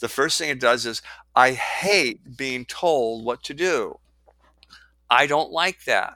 The 0.00 0.08
first 0.08 0.38
thing 0.38 0.50
it 0.50 0.60
does 0.60 0.86
is, 0.86 1.02
I 1.34 1.52
hate 1.52 2.36
being 2.36 2.64
told 2.64 3.24
what 3.24 3.42
to 3.44 3.54
do. 3.54 3.98
I 5.12 5.26
don't 5.26 5.52
like 5.52 5.84
that. 5.84 6.14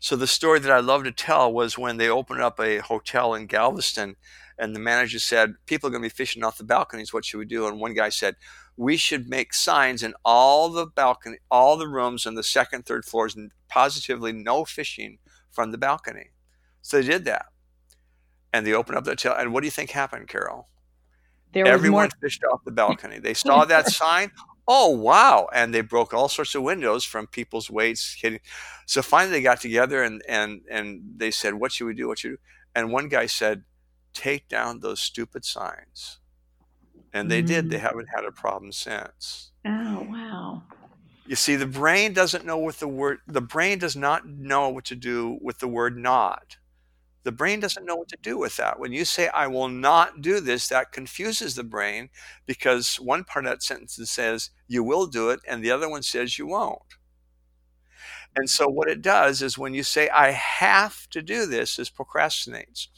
So 0.00 0.16
the 0.16 0.26
story 0.26 0.58
that 0.58 0.72
I 0.72 0.80
love 0.80 1.04
to 1.04 1.12
tell 1.12 1.52
was 1.52 1.78
when 1.78 1.98
they 1.98 2.08
opened 2.08 2.42
up 2.42 2.58
a 2.58 2.78
hotel 2.78 3.32
in 3.32 3.46
Galveston 3.46 4.16
and 4.58 4.74
the 4.74 4.80
manager 4.80 5.20
said, 5.20 5.54
People 5.66 5.86
are 5.86 5.92
going 5.92 6.02
to 6.02 6.08
be 6.08 6.12
fishing 6.14 6.42
off 6.42 6.58
the 6.58 6.64
balconies. 6.64 7.12
What 7.12 7.24
should 7.24 7.38
we 7.38 7.44
do? 7.44 7.68
And 7.68 7.78
one 7.78 7.94
guy 7.94 8.08
said, 8.08 8.34
We 8.76 8.96
should 8.96 9.28
make 9.28 9.54
signs 9.54 10.02
in 10.02 10.14
all 10.24 10.68
the 10.68 10.84
balcony, 10.84 11.38
all 11.48 11.76
the 11.76 11.86
rooms 11.86 12.26
on 12.26 12.34
the 12.34 12.42
second, 12.42 12.86
third 12.86 13.04
floors, 13.04 13.36
and 13.36 13.52
positively 13.68 14.32
no 14.32 14.64
fishing 14.64 15.18
from 15.52 15.70
the 15.70 15.78
balcony. 15.78 16.32
So 16.82 17.00
they 17.00 17.06
did 17.06 17.24
that. 17.26 17.46
And 18.52 18.66
they 18.66 18.74
opened 18.74 18.98
up 18.98 19.04
the 19.04 19.12
hotel. 19.12 19.36
And 19.38 19.52
what 19.52 19.60
do 19.60 19.68
you 19.68 19.72
think 19.72 19.90
happened, 19.90 20.26
Carol? 20.26 20.68
Everyone 21.54 22.02
more- 22.02 22.20
fished 22.20 22.42
off 22.52 22.64
the 22.64 22.72
balcony. 22.72 23.20
They 23.20 23.34
saw 23.34 23.64
that 23.64 23.88
sign 23.90 24.32
oh 24.66 24.88
wow 24.88 25.48
and 25.52 25.74
they 25.74 25.80
broke 25.80 26.14
all 26.14 26.28
sorts 26.28 26.54
of 26.54 26.62
windows 26.62 27.04
from 27.04 27.26
people's 27.26 27.70
weights 27.70 28.16
hitting 28.20 28.40
so 28.86 29.02
finally 29.02 29.32
they 29.32 29.42
got 29.42 29.60
together 29.60 30.02
and 30.02 30.22
and 30.28 30.62
and 30.70 31.02
they 31.16 31.30
said 31.30 31.54
what 31.54 31.72
should 31.72 31.86
we 31.86 31.94
do 31.94 32.08
what 32.08 32.18
should 32.18 32.30
we 32.30 32.36
do 32.36 32.42
and 32.74 32.92
one 32.92 33.08
guy 33.08 33.26
said 33.26 33.62
take 34.12 34.48
down 34.48 34.80
those 34.80 35.00
stupid 35.00 35.44
signs 35.44 36.18
and 37.12 37.30
they 37.30 37.42
mm. 37.42 37.46
did 37.46 37.70
they 37.70 37.76
mm. 37.76 37.80
haven't 37.80 38.08
had 38.14 38.24
a 38.24 38.32
problem 38.32 38.72
since 38.72 39.50
oh 39.66 40.06
wow 40.08 40.62
you 41.26 41.36
see 41.36 41.56
the 41.56 41.66
brain 41.66 42.12
doesn't 42.12 42.44
know 42.44 42.58
what 42.58 42.76
the 42.76 42.88
word 42.88 43.18
the 43.26 43.40
brain 43.40 43.78
does 43.78 43.96
not 43.96 44.26
know 44.26 44.68
what 44.68 44.84
to 44.84 44.94
do 44.94 45.38
with 45.40 45.58
the 45.58 45.68
word 45.68 45.96
not 45.96 46.56
the 47.24 47.32
brain 47.32 47.58
doesn't 47.58 47.86
know 47.86 47.96
what 47.96 48.08
to 48.08 48.18
do 48.22 48.38
with 48.38 48.56
that. 48.56 48.78
When 48.78 48.92
you 48.92 49.04
say, 49.04 49.28
I 49.28 49.46
will 49.46 49.68
not 49.68 50.20
do 50.20 50.40
this, 50.40 50.68
that 50.68 50.92
confuses 50.92 51.54
the 51.54 51.64
brain 51.64 52.10
because 52.46 52.96
one 52.96 53.24
part 53.24 53.46
of 53.46 53.50
that 53.50 53.62
sentence 53.62 53.98
says, 54.10 54.50
you 54.68 54.84
will 54.84 55.06
do 55.06 55.30
it, 55.30 55.40
and 55.48 55.64
the 55.64 55.70
other 55.70 55.88
one 55.88 56.02
says, 56.02 56.38
you 56.38 56.46
won't. 56.46 56.82
And 58.36 58.50
so, 58.50 58.68
what 58.68 58.88
it 58.88 59.00
does 59.00 59.42
is 59.42 59.56
when 59.56 59.74
you 59.74 59.82
say, 59.82 60.08
I 60.08 60.32
have 60.32 61.08
to 61.10 61.22
do 61.22 61.46
this, 61.46 61.78
is 61.78 61.88
procrastinates. 61.88 62.88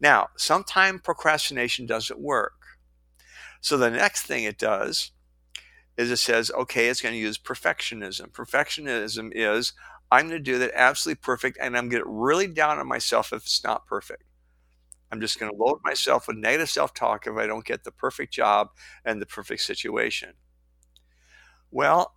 Now, 0.00 0.28
sometimes 0.36 1.02
procrastination 1.02 1.86
doesn't 1.86 2.20
work. 2.20 2.54
So, 3.60 3.76
the 3.76 3.90
next 3.90 4.22
thing 4.22 4.44
it 4.44 4.58
does 4.58 5.12
is 5.96 6.10
it 6.10 6.16
says, 6.16 6.50
okay, 6.50 6.88
it's 6.88 7.00
going 7.00 7.14
to 7.14 7.20
use 7.20 7.38
perfectionism. 7.38 8.32
Perfectionism 8.32 9.30
is, 9.32 9.74
I'm 10.10 10.28
going 10.28 10.42
to 10.42 10.52
do 10.52 10.58
that 10.58 10.72
absolutely 10.74 11.20
perfect, 11.20 11.58
and 11.60 11.76
I'm 11.76 11.88
going 11.88 12.02
to 12.02 12.06
get 12.06 12.12
really 12.12 12.46
down 12.48 12.78
on 12.78 12.88
myself 12.88 13.32
if 13.32 13.42
it's 13.42 13.62
not 13.64 13.86
perfect. 13.86 14.24
I'm 15.12 15.20
just 15.20 15.38
going 15.38 15.50
to 15.50 15.56
load 15.56 15.80
myself 15.84 16.28
with 16.28 16.36
negative 16.36 16.70
self 16.70 16.94
talk 16.94 17.26
if 17.26 17.36
I 17.36 17.46
don't 17.46 17.64
get 17.64 17.84
the 17.84 17.92
perfect 17.92 18.32
job 18.32 18.68
and 19.04 19.20
the 19.20 19.26
perfect 19.26 19.62
situation. 19.62 20.34
Well, 21.70 22.14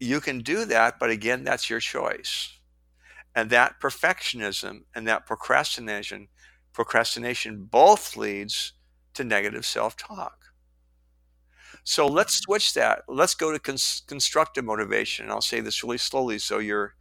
you 0.00 0.20
can 0.20 0.40
do 0.40 0.64
that, 0.66 0.98
but 0.98 1.10
again, 1.10 1.44
that's 1.44 1.70
your 1.70 1.80
choice. 1.80 2.58
And 3.34 3.48
that 3.50 3.80
perfectionism 3.80 4.82
and 4.94 5.06
that 5.08 5.26
procrastination, 5.26 6.28
procrastination 6.72 7.64
both 7.64 8.16
leads 8.16 8.72
to 9.14 9.24
negative 9.24 9.64
self 9.64 9.96
talk. 9.96 10.38
So 11.84 12.06
let's 12.06 12.40
switch 12.40 12.74
that. 12.74 13.02
Let's 13.08 13.34
go 13.34 13.56
to 13.56 13.58
constructive 13.58 14.64
motivation. 14.64 15.24
And 15.24 15.32
I'll 15.32 15.40
say 15.40 15.60
this 15.60 15.82
really 15.82 15.98
slowly 15.98 16.38
so 16.38 16.58
you're 16.58 16.94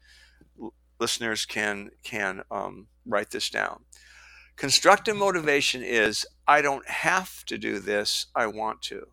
listeners 1.02 1.46
can 1.46 1.90
can 2.04 2.44
um, 2.52 2.88
write 3.06 3.32
this 3.32 3.50
down. 3.50 3.84
Constructive 4.56 5.18
motivation 5.18 5.82
is 5.82 6.26
I 6.48 6.62
don't 6.62 6.88
have 6.88 7.44
to 7.46 7.58
do 7.58 7.80
this. 7.80 8.28
I 8.36 8.46
want 8.46 8.82
to. 8.84 9.08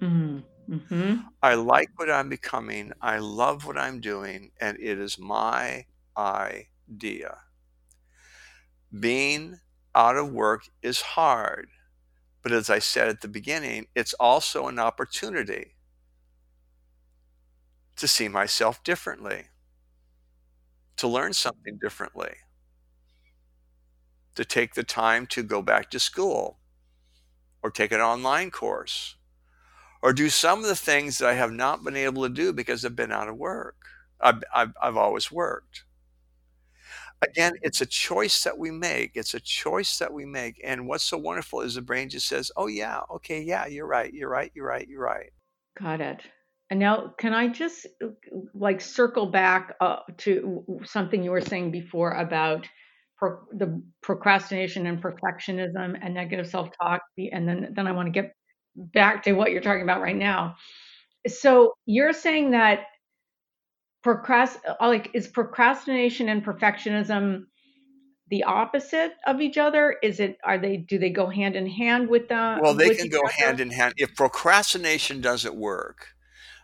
Mm-hmm. 0.00 0.74
Mm-hmm. 0.74 1.14
I 1.42 1.54
like 1.54 1.88
what 1.96 2.10
I'm 2.10 2.28
becoming. 2.28 2.92
I 3.00 3.18
love 3.18 3.66
what 3.66 3.78
I'm 3.78 4.00
doing, 4.00 4.52
and 4.60 4.78
it 4.78 4.98
is 4.98 5.18
my 5.18 5.86
idea. 6.16 7.38
Being 9.00 9.58
out 9.94 10.16
of 10.16 10.30
work 10.30 10.62
is 10.82 11.00
hard, 11.00 11.68
but 12.42 12.52
as 12.52 12.68
I 12.68 12.78
said 12.78 13.08
at 13.08 13.22
the 13.22 13.28
beginning, 13.28 13.86
it's 13.94 14.14
also 14.14 14.68
an 14.68 14.78
opportunity 14.78 15.76
to 17.96 18.06
see 18.06 18.28
myself 18.28 18.82
differently 18.84 19.46
to 20.96 21.08
learn 21.08 21.32
something 21.32 21.78
differently, 21.80 22.34
to 24.34 24.44
take 24.44 24.74
the 24.74 24.84
time 24.84 25.26
to 25.28 25.42
go 25.42 25.62
back 25.62 25.90
to 25.90 25.98
school 25.98 26.58
or 27.62 27.70
take 27.70 27.92
an 27.92 28.00
online 28.00 28.50
course 28.50 29.16
or 30.02 30.12
do 30.12 30.28
some 30.28 30.58
of 30.60 30.66
the 30.66 30.76
things 30.76 31.18
that 31.18 31.28
I 31.28 31.34
have 31.34 31.52
not 31.52 31.84
been 31.84 31.96
able 31.96 32.24
to 32.24 32.28
do 32.28 32.52
because 32.52 32.84
I've 32.84 32.96
been 32.96 33.12
out 33.12 33.28
of 33.28 33.36
work. 33.36 33.76
I've, 34.20 34.42
I've, 34.54 34.72
I've 34.82 34.96
always 34.96 35.30
worked. 35.30 35.84
Again, 37.22 37.52
it's 37.62 37.80
a 37.80 37.86
choice 37.86 38.42
that 38.42 38.58
we 38.58 38.72
make. 38.72 39.12
It's 39.14 39.34
a 39.34 39.40
choice 39.40 39.98
that 39.98 40.12
we 40.12 40.24
make. 40.24 40.60
And 40.64 40.88
what's 40.88 41.04
so 41.04 41.16
wonderful 41.16 41.60
is 41.60 41.76
the 41.76 41.82
brain 41.82 42.08
just 42.08 42.26
says, 42.26 42.50
oh, 42.56 42.66
yeah, 42.66 43.02
okay, 43.14 43.40
yeah, 43.40 43.66
you're 43.66 43.86
right, 43.86 44.12
you're 44.12 44.28
right, 44.28 44.50
you're 44.54 44.66
right, 44.66 44.88
you're 44.88 45.04
right. 45.04 45.30
Got 45.80 46.00
it. 46.00 46.22
And 46.72 46.80
now, 46.80 47.12
can 47.18 47.34
I 47.34 47.48
just 47.48 47.86
like 48.54 48.80
circle 48.80 49.26
back 49.26 49.74
uh, 49.78 49.96
to 50.20 50.64
something 50.86 51.22
you 51.22 51.30
were 51.30 51.42
saying 51.42 51.70
before 51.70 52.12
about 52.12 52.66
pro- 53.18 53.40
the 53.52 53.82
procrastination 54.02 54.86
and 54.86 55.02
perfectionism 55.02 55.98
and 56.00 56.14
negative 56.14 56.46
self-talk, 56.46 57.02
and 57.30 57.46
then 57.46 57.74
then 57.76 57.86
I 57.86 57.92
want 57.92 58.06
to 58.06 58.10
get 58.10 58.32
back 58.74 59.24
to 59.24 59.34
what 59.34 59.52
you're 59.52 59.60
talking 59.60 59.82
about 59.82 60.00
right 60.00 60.16
now. 60.16 60.56
So 61.28 61.74
you're 61.84 62.14
saying 62.14 62.52
that 62.52 62.84
procrast 64.02 64.56
uh, 64.66 64.76
like 64.80 65.10
is 65.12 65.28
procrastination 65.28 66.30
and 66.30 66.42
perfectionism 66.42 67.42
the 68.28 68.44
opposite 68.44 69.12
of 69.26 69.42
each 69.42 69.58
other? 69.58 69.94
Is 70.02 70.20
it 70.20 70.38
are 70.42 70.56
they 70.56 70.78
do 70.78 70.98
they 70.98 71.10
go 71.10 71.26
hand 71.26 71.54
in 71.54 71.66
hand 71.66 72.08
with 72.08 72.28
the 72.28 72.58
Well, 72.62 72.72
they 72.72 72.94
can 72.94 73.10
go 73.10 73.20
other? 73.20 73.32
hand 73.44 73.60
in 73.60 73.72
hand. 73.72 73.92
If 73.98 74.16
procrastination 74.16 75.20
doesn't 75.20 75.54
work, 75.54 76.06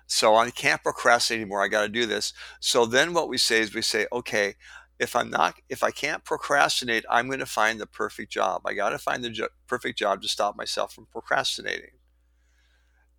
so 0.09 0.35
I 0.37 0.51
can't 0.51 0.83
procrastinate 0.83 1.43
anymore. 1.43 1.63
I 1.63 1.69
got 1.69 1.83
to 1.83 1.89
do 1.89 2.07
this. 2.07 2.33
So 2.61 2.87
then 2.87 3.13
what 3.13 3.29
we 3.29 3.37
say 3.37 3.61
is 3.61 3.75
we 3.75 3.83
say, 3.83 4.07
okay, 4.11 4.55
if 4.99 5.15
I'm 5.15 5.29
not, 5.29 5.57
if 5.69 5.85
I 5.85 5.91
can't 5.91 6.25
procrastinate, 6.25 7.05
I'm 7.11 7.27
going 7.27 7.39
to 7.41 7.47
find 7.47 7.79
the 7.79 7.87
perfect 7.87 8.33
job. 8.33 8.63
I 8.65 8.73
got 8.73 8.91
to 8.91 8.99
find 8.99 9.23
the 9.23 9.29
jo- 9.29 9.49
perfect 9.67 9.99
job 9.99 10.23
to 10.23 10.29
stop 10.29 10.57
myself 10.57 10.95
from 10.95 11.07
procrastinating. 11.07 11.91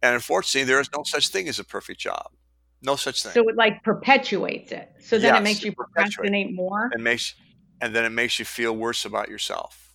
And 0.01 0.15
unfortunately, 0.15 0.65
there 0.65 0.81
is 0.81 0.89
no 0.95 1.03
such 1.03 1.29
thing 1.29 1.47
as 1.47 1.59
a 1.59 1.63
perfect 1.63 1.99
job. 1.99 2.31
No 2.81 2.95
such 2.95 3.21
thing. 3.21 3.33
So 3.33 3.47
it 3.47 3.55
like 3.55 3.83
perpetuates 3.83 4.71
it. 4.71 4.89
So 4.99 5.19
then 5.19 5.35
it 5.35 5.43
makes 5.43 5.63
you 5.63 5.73
perpetuates. 5.73 6.15
procrastinate 6.15 6.55
more. 6.55 6.89
and 6.91 7.03
makes 7.03 7.35
and 7.81 7.95
then 7.95 8.03
it 8.03 8.09
makes 8.09 8.39
you 8.39 8.45
feel 8.45 8.75
worse 8.75 9.05
about 9.05 9.29
yourself. 9.29 9.93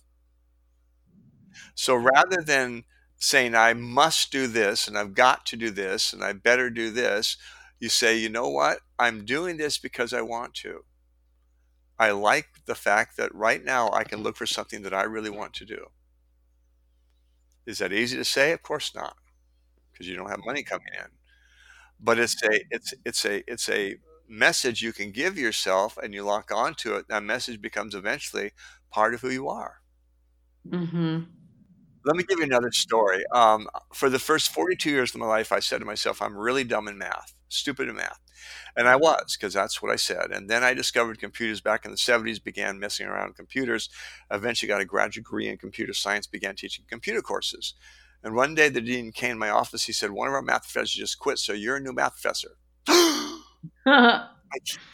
So 1.73 1.93
rather 1.95 2.41
than 2.41 2.85
saying 3.17 3.55
I 3.55 3.73
must 3.73 4.31
do 4.31 4.47
this 4.47 4.87
and 4.87 4.97
I've 4.97 5.13
got 5.13 5.45
to 5.47 5.55
do 5.55 5.69
this 5.69 6.13
and 6.13 6.23
I 6.23 6.33
better 6.33 6.69
do 6.69 6.91
this, 6.91 7.37
you 7.79 7.89
say, 7.89 8.17
you 8.17 8.29
know 8.29 8.49
what? 8.49 8.79
I'm 8.97 9.25
doing 9.25 9.57
this 9.57 9.77
because 9.77 10.13
I 10.13 10.21
want 10.21 10.53
to. 10.55 10.83
I 11.97 12.11
like 12.11 12.47
the 12.65 12.75
fact 12.75 13.17
that 13.17 13.33
right 13.33 13.63
now 13.63 13.89
I 13.91 14.03
can 14.03 14.21
look 14.21 14.35
for 14.35 14.45
something 14.45 14.81
that 14.81 14.93
I 14.93 15.03
really 15.03 15.29
want 15.29 15.53
to 15.55 15.65
do. 15.65 15.87
Is 17.65 17.79
that 17.79 17.93
easy 17.93 18.17
to 18.17 18.25
say? 18.25 18.51
Of 18.51 18.61
course 18.61 18.93
not, 18.93 19.15
because 19.91 20.07
you 20.07 20.15
don't 20.15 20.29
have 20.29 20.45
money 20.45 20.61
coming 20.61 20.93
in. 20.93 21.07
But 21.99 22.19
it's 22.19 22.41
a 22.43 22.59
it's 22.69 22.93
it's 23.05 23.25
a 23.25 23.49
it's 23.49 23.69
a 23.69 23.95
message 24.27 24.81
you 24.81 24.91
can 24.91 25.11
give 25.11 25.37
yourself 25.37 25.97
and 25.97 26.13
you 26.13 26.23
lock 26.23 26.51
onto 26.53 26.95
it. 26.95 27.07
That 27.07 27.23
message 27.23 27.61
becomes 27.61 27.95
eventually 27.95 28.51
part 28.91 29.13
of 29.13 29.21
who 29.21 29.29
you 29.29 29.47
are. 29.47 29.77
Mm-hmm. 30.67 31.23
Let 32.05 32.15
me 32.15 32.23
give 32.23 32.37
you 32.37 32.45
another 32.45 32.71
story. 32.71 33.23
Um, 33.31 33.67
for 33.91 34.09
the 34.11 34.19
first 34.19 34.51
42 34.51 34.91
years 34.91 35.13
of 35.13 35.19
my 35.19 35.25
life, 35.25 35.51
I 35.51 35.59
said 35.59 35.79
to 35.79 35.85
myself, 35.85 36.21
I'm 36.21 36.37
really 36.37 36.63
dumb 36.63 36.87
in 36.87 36.99
math, 36.99 37.33
stupid 37.49 37.89
in 37.89 37.95
math. 37.95 38.19
And 38.77 38.87
I 38.87 38.95
was, 38.95 39.35
because 39.35 39.53
that's 39.53 39.81
what 39.81 39.91
I 39.91 39.95
said. 39.95 40.31
And 40.31 40.47
then 40.47 40.63
I 40.63 40.75
discovered 40.75 41.19
computers 41.19 41.61
back 41.61 41.83
in 41.83 41.89
the 41.89 41.97
70s, 41.97 42.43
began 42.43 42.79
messing 42.79 43.07
around 43.07 43.29
with 43.29 43.37
computers, 43.37 43.89
eventually 44.29 44.67
got 44.67 44.81
a 44.81 44.85
graduate 44.85 45.25
degree 45.25 45.47
in 45.47 45.57
computer 45.57 45.93
science, 45.93 46.27
began 46.27 46.55
teaching 46.55 46.85
computer 46.87 47.21
courses. 47.21 47.73
And 48.23 48.35
one 48.35 48.53
day 48.53 48.69
the 48.69 48.81
dean 48.81 49.11
came 49.11 49.35
to 49.35 49.39
my 49.39 49.49
office. 49.49 49.85
He 49.85 49.93
said, 49.93 50.11
One 50.11 50.27
of 50.27 50.33
our 50.33 50.41
math 50.41 50.63
professors 50.63 50.93
just 50.93 51.19
quit, 51.19 51.39
so 51.39 51.53
you're 51.53 51.77
a 51.77 51.79
new 51.79 51.93
math 51.93 52.21
professor. 52.21 52.57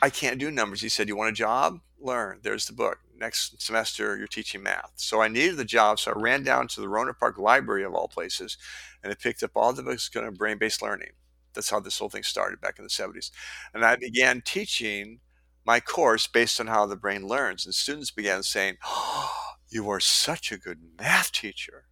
I 0.01 0.09
can't 0.11 0.39
do 0.39 0.51
numbers. 0.51 0.81
He 0.81 0.89
said, 0.89 1.07
You 1.07 1.15
want 1.17 1.29
a 1.29 1.33
job? 1.33 1.79
Learn. 1.99 2.39
There's 2.43 2.67
the 2.67 2.73
book. 2.73 2.99
Next 3.21 3.61
semester, 3.61 4.17
you're 4.17 4.25
teaching 4.25 4.63
math. 4.63 4.93
So 4.95 5.21
I 5.21 5.27
needed 5.27 5.57
the 5.57 5.63
job. 5.63 5.99
So 5.99 6.11
I 6.11 6.19
ran 6.19 6.41
down 6.41 6.67
to 6.69 6.81
the 6.81 6.87
Rohnert 6.87 7.19
Park 7.19 7.37
Library, 7.37 7.83
of 7.83 7.93
all 7.93 8.07
places, 8.07 8.57
and 9.03 9.11
I 9.11 9.15
picked 9.15 9.43
up 9.43 9.51
all 9.53 9.71
the 9.73 9.83
books 9.83 10.09
on 10.15 10.33
brain 10.33 10.57
based 10.57 10.81
learning. 10.81 11.11
That's 11.53 11.69
how 11.69 11.79
this 11.79 11.99
whole 11.99 12.09
thing 12.09 12.23
started 12.23 12.59
back 12.59 12.79
in 12.79 12.83
the 12.83 12.89
70s. 12.89 13.29
And 13.75 13.85
I 13.85 13.95
began 13.95 14.41
teaching 14.41 15.19
my 15.63 15.79
course 15.79 16.25
based 16.25 16.59
on 16.59 16.65
how 16.65 16.87
the 16.87 16.95
brain 16.95 17.27
learns. 17.27 17.63
And 17.63 17.75
students 17.75 18.09
began 18.09 18.41
saying, 18.41 18.77
oh, 18.83 19.31
You 19.69 19.87
are 19.91 19.99
such 19.99 20.51
a 20.51 20.57
good 20.57 20.79
math 20.99 21.31
teacher. 21.31 21.85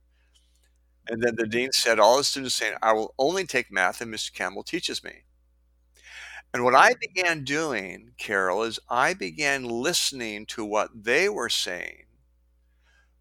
And 1.08 1.22
then 1.22 1.36
the 1.36 1.46
dean 1.46 1.72
said, 1.74 2.00
All 2.00 2.18
the 2.18 2.24
students 2.24 2.56
saying, 2.56 2.74
I 2.82 2.94
will 2.94 3.14
only 3.20 3.46
take 3.46 3.72
math, 3.72 4.02
and 4.02 4.12
Mr. 4.12 4.34
Campbell 4.34 4.64
teaches 4.64 5.04
me. 5.04 5.26
And 6.54 6.64
what 6.64 6.76
I 6.76 6.94
began 6.94 7.44
doing, 7.44 8.14
Carol, 8.20 8.62
is 8.64 8.80
I 8.90 9.14
began 9.16 9.64
listening 9.64 10.46
to 10.48 10.64
what 10.64 11.04
they 11.04 11.28
were 11.30 11.50
saying 11.50 12.06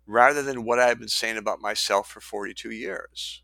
rather 0.07 0.43
than 0.43 0.65
what 0.65 0.79
I 0.81 0.89
had 0.89 0.99
been 0.99 1.09
saying 1.09 1.37
about 1.37 1.61
myself 1.61 2.11
for 2.11 2.21
42 2.21 2.71
years. 2.71 3.43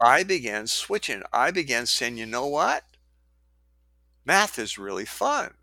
I 0.00 0.22
began 0.22 0.66
switching. 0.68 1.22
I 1.32 1.50
began 1.50 1.86
saying, 1.86 2.16
you 2.16 2.26
know 2.26 2.46
what? 2.46 2.84
Math 4.26 4.58
is 4.58 4.76
really 4.78 5.04
fun. 5.06 5.54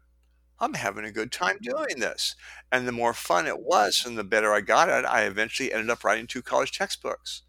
I'm 0.59 0.75
having 0.75 1.05
a 1.05 1.11
good 1.11 1.31
time 1.31 1.57
doing 1.61 1.99
this. 1.99 2.35
And 2.71 2.87
the 2.87 2.91
more 2.91 3.13
fun 3.13 3.47
it 3.47 3.59
was 3.61 4.05
and 4.05 4.17
the 4.17 4.23
better 4.23 4.53
I 4.53 4.61
got 4.61 4.89
at 4.89 5.05
it, 5.05 5.07
I 5.07 5.23
eventually 5.23 5.73
ended 5.73 5.89
up 5.89 6.03
writing 6.03 6.27
two 6.27 6.41
college 6.43 6.71
textbooks. 6.77 7.43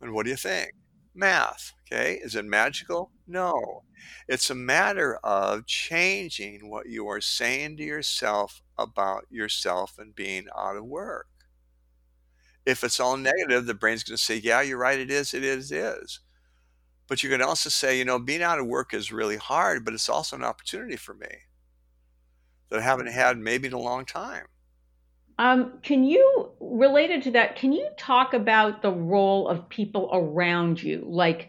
And 0.00 0.12
what 0.14 0.24
do 0.24 0.30
you 0.30 0.36
think? 0.36 0.72
Math. 1.14 1.74
Okay. 1.92 2.20
Is 2.22 2.36
it 2.36 2.44
magical? 2.44 3.10
No. 3.26 3.82
It's 4.28 4.50
a 4.50 4.54
matter 4.54 5.16
of 5.24 5.66
changing 5.66 6.70
what 6.70 6.88
you 6.88 7.08
are 7.08 7.20
saying 7.20 7.76
to 7.78 7.82
yourself 7.82 8.62
about 8.78 9.26
yourself 9.30 9.98
and 9.98 10.14
being 10.14 10.46
out 10.56 10.76
of 10.76 10.84
work. 10.84 11.26
If 12.64 12.84
it's 12.84 13.00
all 13.00 13.16
negative, 13.16 13.66
the 13.66 13.74
brain's 13.74 14.04
going 14.04 14.16
to 14.16 14.22
say, 14.22 14.36
Yeah, 14.36 14.60
you're 14.60 14.78
right. 14.78 14.98
It 14.98 15.10
is. 15.10 15.34
It 15.34 15.42
is. 15.42 15.72
It 15.72 15.78
is. 15.78 16.20
But 17.08 17.24
you 17.24 17.30
can 17.30 17.42
also 17.42 17.70
say, 17.70 17.98
You 17.98 18.04
know, 18.04 18.18
being 18.18 18.42
out 18.42 18.60
of 18.60 18.66
work 18.66 18.94
is 18.94 19.12
really 19.12 19.36
hard, 19.36 19.84
but 19.84 19.94
it's 19.94 20.08
also 20.08 20.36
an 20.36 20.44
opportunity 20.44 20.96
for 20.96 21.14
me 21.14 21.28
that 22.68 22.78
I 22.78 22.82
haven't 22.82 23.08
had 23.08 23.36
maybe 23.38 23.66
in 23.66 23.74
a 23.74 23.80
long 23.80 24.04
time. 24.04 24.46
Um, 25.38 25.78
can 25.82 26.04
you, 26.04 26.50
related 26.60 27.22
to 27.22 27.30
that, 27.32 27.56
can 27.56 27.72
you 27.72 27.88
talk 27.96 28.34
about 28.34 28.82
the 28.82 28.92
role 28.92 29.48
of 29.48 29.68
people 29.70 30.10
around 30.12 30.82
you, 30.82 31.02
like 31.08 31.48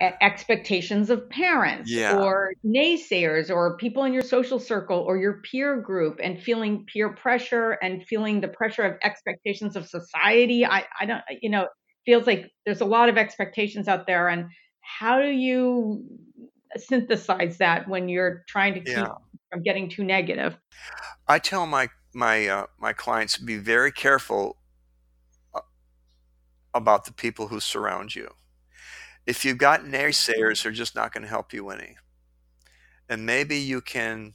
expectations 0.00 1.10
of 1.10 1.28
parents 1.30 1.90
Yeah. 1.90 2.14
or 2.14 2.52
naysayers 2.64 3.50
or 3.50 3.76
people 3.76 4.04
in 4.04 4.12
your 4.12 4.22
social 4.22 4.58
circle 4.58 4.98
or 4.98 5.16
your 5.16 5.40
peer 5.42 5.80
group 5.80 6.18
and 6.22 6.40
feeling 6.42 6.86
peer 6.92 7.12
pressure 7.12 7.72
and 7.82 8.04
feeling 8.06 8.40
the 8.40 8.48
pressure 8.48 8.82
of 8.82 8.96
expectations 9.02 9.76
of 9.76 9.86
society? 9.86 10.64
I, 10.64 10.84
I 11.00 11.06
don't, 11.06 11.22
you 11.42 11.50
know, 11.50 11.68
feels 12.06 12.26
like 12.26 12.50
there's 12.64 12.80
a 12.80 12.86
lot 12.86 13.08
of 13.08 13.18
expectations 13.18 13.88
out 13.88 14.06
there. 14.06 14.28
And 14.28 14.46
how 14.80 15.20
do 15.20 15.28
you 15.28 16.04
synthesize 16.76 17.58
that 17.58 17.88
when 17.88 18.08
you're 18.08 18.44
trying 18.48 18.74
to 18.74 18.80
keep 18.80 18.94
Yeah. 18.94 19.14
from 19.50 19.62
getting 19.62 19.88
too 19.88 20.04
negative? 20.04 20.56
I 21.26 21.38
tell 21.38 21.66
my 21.66 21.88
my 22.14 22.46
uh, 22.46 22.66
my 22.78 22.92
clients 22.92 23.36
be 23.36 23.56
very 23.56 23.92
careful 23.92 24.56
uh, 25.54 25.60
about 26.74 27.04
the 27.04 27.12
people 27.12 27.48
who 27.48 27.60
surround 27.60 28.14
you. 28.14 28.34
If 29.28 29.44
you've 29.44 29.58
got 29.58 29.82
naysayers, 29.82 30.62
they're 30.62 30.72
just 30.72 30.94
not 30.94 31.12
going 31.12 31.22
to 31.22 31.28
help 31.28 31.52
you 31.52 31.68
any. 31.68 31.96
And 33.10 33.26
maybe 33.26 33.58
you 33.58 33.82
can 33.82 34.32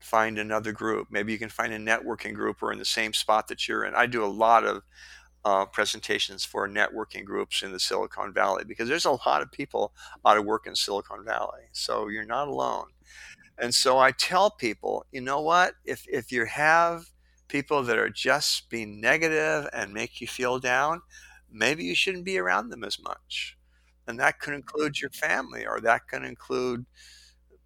find 0.00 0.38
another 0.38 0.70
group. 0.70 1.08
Maybe 1.10 1.32
you 1.32 1.38
can 1.38 1.48
find 1.48 1.72
a 1.72 1.78
networking 1.78 2.34
group 2.34 2.62
or 2.62 2.70
in 2.70 2.78
the 2.78 2.84
same 2.84 3.14
spot 3.14 3.48
that 3.48 3.66
you're 3.66 3.86
in. 3.86 3.94
I 3.94 4.04
do 4.04 4.22
a 4.22 4.26
lot 4.26 4.64
of 4.64 4.82
uh, 5.46 5.64
presentations 5.64 6.44
for 6.44 6.68
networking 6.68 7.24
groups 7.24 7.62
in 7.62 7.72
the 7.72 7.80
Silicon 7.80 8.34
Valley 8.34 8.64
because 8.66 8.86
there's 8.86 9.06
a 9.06 9.12
lot 9.26 9.40
of 9.40 9.50
people 9.50 9.94
out 10.26 10.36
of 10.36 10.44
work 10.44 10.66
in 10.66 10.76
Silicon 10.76 11.24
Valley. 11.24 11.62
So 11.72 12.08
you're 12.08 12.26
not 12.26 12.48
alone. 12.48 12.88
And 13.56 13.74
so 13.74 13.98
I 13.98 14.10
tell 14.10 14.50
people, 14.50 15.06
you 15.10 15.22
know 15.22 15.40
what? 15.40 15.72
If 15.86 16.06
if 16.06 16.30
you 16.30 16.44
have 16.44 17.06
people 17.48 17.82
that 17.84 17.96
are 17.96 18.10
just 18.10 18.68
being 18.68 19.00
negative 19.00 19.70
and 19.72 19.94
make 19.94 20.20
you 20.20 20.26
feel 20.26 20.58
down, 20.58 21.00
maybe 21.50 21.84
you 21.84 21.94
shouldn't 21.94 22.26
be 22.26 22.36
around 22.36 22.68
them 22.68 22.84
as 22.84 22.98
much. 23.02 23.56
And 24.06 24.18
that 24.20 24.38
could 24.38 24.54
include 24.54 25.00
your 25.00 25.10
family 25.10 25.66
or 25.66 25.80
that 25.80 26.08
can 26.08 26.24
include 26.24 26.86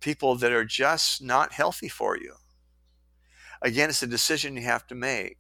people 0.01 0.37
that 0.37 0.53
are 0.53 0.65
just 0.65 1.23
not 1.23 1.53
healthy 1.53 1.89
for 1.89 2.17
you. 2.17 2.35
Again, 3.61 3.89
it's 3.89 4.03
a 4.03 4.07
decision 4.07 4.57
you 4.57 4.63
have 4.63 4.87
to 4.87 4.95
make. 4.95 5.39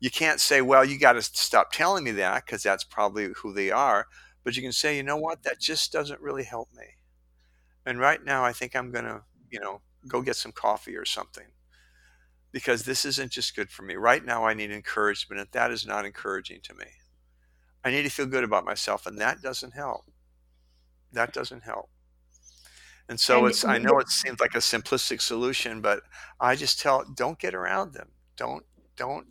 You 0.00 0.10
can't 0.10 0.40
say, 0.40 0.62
well, 0.62 0.84
you 0.84 0.98
got 0.98 1.12
to 1.12 1.22
stop 1.22 1.70
telling 1.72 2.04
me 2.04 2.10
that 2.12 2.46
because 2.46 2.62
that's 2.62 2.84
probably 2.84 3.28
who 3.42 3.52
they 3.52 3.70
are. 3.70 4.06
But 4.42 4.56
you 4.56 4.62
can 4.62 4.72
say, 4.72 4.96
you 4.96 5.02
know 5.02 5.18
what? 5.18 5.42
That 5.42 5.60
just 5.60 5.92
doesn't 5.92 6.20
really 6.20 6.44
help 6.44 6.68
me. 6.74 6.86
And 7.84 7.98
right 7.98 8.24
now, 8.24 8.44
I 8.44 8.52
think 8.52 8.74
I'm 8.74 8.90
going 8.90 9.04
to, 9.04 9.22
you 9.50 9.60
know, 9.60 9.82
go 10.08 10.22
get 10.22 10.36
some 10.36 10.52
coffee 10.52 10.96
or 10.96 11.04
something 11.04 11.46
because 12.50 12.84
this 12.84 13.04
isn't 13.04 13.32
just 13.32 13.54
good 13.54 13.70
for 13.70 13.82
me. 13.82 13.94
Right 13.94 14.24
now, 14.24 14.44
I 14.44 14.54
need 14.54 14.70
encouragement, 14.70 15.40
and 15.40 15.48
that 15.52 15.70
is 15.70 15.86
not 15.86 16.04
encouraging 16.04 16.60
to 16.64 16.74
me. 16.74 16.86
I 17.84 17.90
need 17.90 18.02
to 18.02 18.10
feel 18.10 18.26
good 18.26 18.44
about 18.44 18.64
myself, 18.64 19.06
and 19.06 19.18
that 19.18 19.42
doesn't 19.42 19.72
help. 19.72 20.10
That 21.12 21.32
doesn't 21.32 21.62
help. 21.62 21.90
And 23.08 23.18
so 23.20 23.44
And 23.44 23.46
it's, 23.46 23.64
I 23.64 23.78
know 23.78 23.98
it 23.98 24.08
seems 24.08 24.40
like 24.40 24.54
a 24.54 24.58
simplistic 24.58 25.20
solution, 25.20 25.80
but 25.80 26.02
I 26.40 26.56
just 26.56 26.80
tell, 26.80 27.04
don't 27.04 27.38
get 27.38 27.54
around 27.54 27.92
them. 27.94 28.12
Don't, 28.36 28.64
don't, 28.96 29.26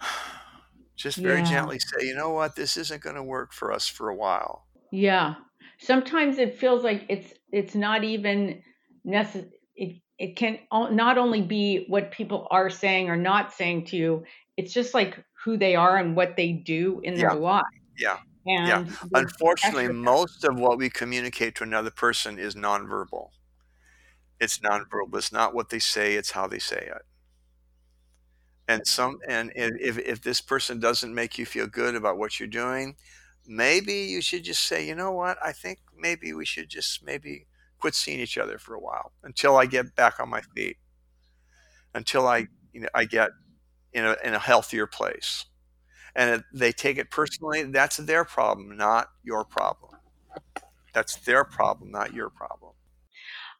just 0.96 1.20
very 1.22 1.42
Yeah. 1.42 1.42
gently 1.42 1.78
say, 1.78 2.06
you 2.06 2.14
know 2.14 2.30
what, 2.30 2.56
this 2.56 2.76
isn't 2.76 3.02
going 3.02 3.16
to 3.16 3.22
work 3.22 3.52
for 3.52 3.72
us 3.72 3.86
for 3.88 4.08
a 4.08 4.14
while. 4.16 4.66
Yeah. 4.90 5.34
Sometimes 5.78 6.38
it 6.38 6.58
feels 6.58 6.82
like 6.84 7.04
it's 7.08 7.32
it's 7.52 7.74
not 7.74 8.04
even 8.04 8.62
necessary. 9.04 9.52
It 9.74 10.02
it 10.18 10.36
can 10.36 10.58
not 10.72 11.18
only 11.18 11.42
be 11.42 11.84
what 11.88 12.10
people 12.12 12.46
are 12.50 12.70
saying 12.70 13.10
or 13.10 13.16
not 13.16 13.52
saying 13.52 13.86
to 13.86 13.96
you. 13.96 14.24
It's 14.56 14.72
just 14.72 14.94
like 14.94 15.22
who 15.46 15.58
they 15.58 15.76
are 15.76 15.98
and 15.98 16.16
what 16.16 16.36
they 16.36 16.52
do 16.52 17.00
in 17.04 17.18
their 17.18 17.32
Yeah. 17.32 17.36
life. 17.36 17.64
Yeah. 17.98 18.20
Yeah. 18.64 18.80
And 18.80 18.98
there's 19.02 19.14
Unfortunately, 19.14 19.88
most 19.88 20.44
of 20.44 20.58
what 20.58 20.78
we 20.78 20.90
communicate 20.90 21.54
to 21.56 21.64
another 21.64 21.90
person 21.90 22.38
is 22.38 22.54
nonverbal. 22.54 23.30
It's 24.40 24.58
nonverbal. 24.60 25.18
It's 25.18 25.30
not 25.32 25.52
what 25.54 25.68
they 25.68 25.78
say, 25.78 26.14
it's 26.14 26.30
how 26.30 26.46
they 26.46 26.58
say 26.58 26.88
it. 26.90 27.02
And 28.68 28.86
some 28.86 29.18
and 29.28 29.52
if 29.54 29.96
if 29.98 30.22
this 30.22 30.40
person 30.40 30.80
doesn't 30.80 31.14
make 31.14 31.38
you 31.38 31.46
feel 31.46 31.66
good 31.66 31.94
about 31.94 32.18
what 32.18 32.38
you're 32.40 32.48
doing, 32.48 32.96
maybe 33.46 33.92
you 33.94 34.20
should 34.20 34.44
just 34.44 34.62
say, 34.64 34.86
"You 34.86 34.94
know 34.94 35.12
what? 35.12 35.38
I 35.44 35.52
think 35.52 35.80
maybe 35.94 36.32
we 36.32 36.44
should 36.44 36.68
just 36.68 37.02
maybe 37.02 37.46
quit 37.78 37.94
seeing 37.94 38.20
each 38.20 38.38
other 38.38 38.58
for 38.58 38.74
a 38.74 38.80
while 38.80 39.12
until 39.22 39.56
I 39.56 39.66
get 39.66 39.94
back 39.94 40.18
on 40.20 40.28
my 40.28 40.42
feet, 40.42 40.78
until 41.94 42.26
I, 42.26 42.46
you 42.72 42.80
know, 42.80 42.88
I 42.94 43.04
get 43.04 43.30
in 43.96 44.04
a 44.04 44.16
in 44.22 44.34
a 44.34 44.38
healthier 44.38 44.86
place." 44.86 45.46
And 46.14 46.42
they 46.52 46.72
take 46.72 46.96
it 46.96 47.10
personally, 47.10 47.64
that's 47.64 47.98
their 47.98 48.24
problem, 48.24 48.76
not 48.76 49.08
your 49.22 49.44
problem. 49.44 49.92
That's 50.94 51.16
their 51.16 51.44
problem, 51.44 51.90
not 51.90 52.14
your 52.14 52.30
problem. 52.30 52.72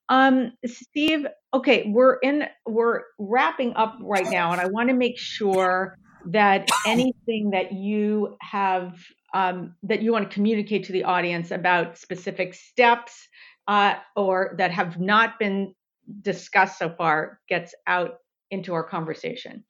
Um, 0.08 0.52
Steve, 0.64 1.26
okay, 1.52 1.84
we're 1.86 2.14
in 2.14 2.44
we're 2.64 3.02
wrapping 3.18 3.74
up 3.74 3.98
right 4.00 4.30
now, 4.30 4.52
and 4.52 4.60
I 4.60 4.68
want 4.68 4.88
to 4.88 4.94
make 4.94 5.18
sure 5.18 5.98
that 6.26 6.70
anything 6.86 7.50
that 7.50 7.72
you 7.72 8.36
have 8.40 9.04
um, 9.34 9.74
that 9.82 10.00
you 10.00 10.12
want 10.12 10.30
to 10.30 10.34
communicate 10.34 10.84
to 10.84 10.92
the 10.92 11.04
audience 11.04 11.50
about 11.50 11.98
specific 11.98 12.54
steps 12.54 13.28
uh, 13.68 13.94
or 14.14 14.54
that 14.56 14.70
have 14.70 14.98
not 14.98 15.38
been 15.38 15.74
discussed 16.22 16.78
so 16.78 16.88
far 16.88 17.40
gets 17.48 17.74
out 17.86 18.20
into 18.50 18.72
our 18.72 18.84
conversation. 18.84 19.64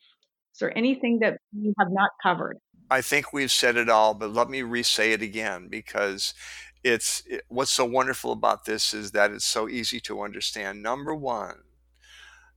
Is 0.57 0.61
there 0.61 0.79
anything 0.79 1.19
that 1.19 1.37
we 1.55 1.75
have 1.79 1.89
not 1.91 2.13
covered? 2.23 2.57
I 2.91 3.03
think 3.03 3.31
we've 3.31 3.53
said 3.53 3.77
it 3.77 3.91
all, 3.91 4.15
but 4.15 4.33
let 4.33 4.49
me 4.49 4.63
re-say 4.63 5.13
it 5.13 5.21
again 5.21 5.69
because 5.69 6.33
it's 6.83 7.23
it, 7.27 7.43
what's 7.49 7.73
so 7.73 7.85
wonderful 7.85 8.33
about 8.33 8.65
this 8.65 8.95
is 8.95 9.11
that 9.11 9.33
it's 9.33 9.45
so 9.45 9.69
easy 9.69 10.01
to 10.01 10.23
understand. 10.23 10.83
Number 10.83 11.15
one, 11.15 11.57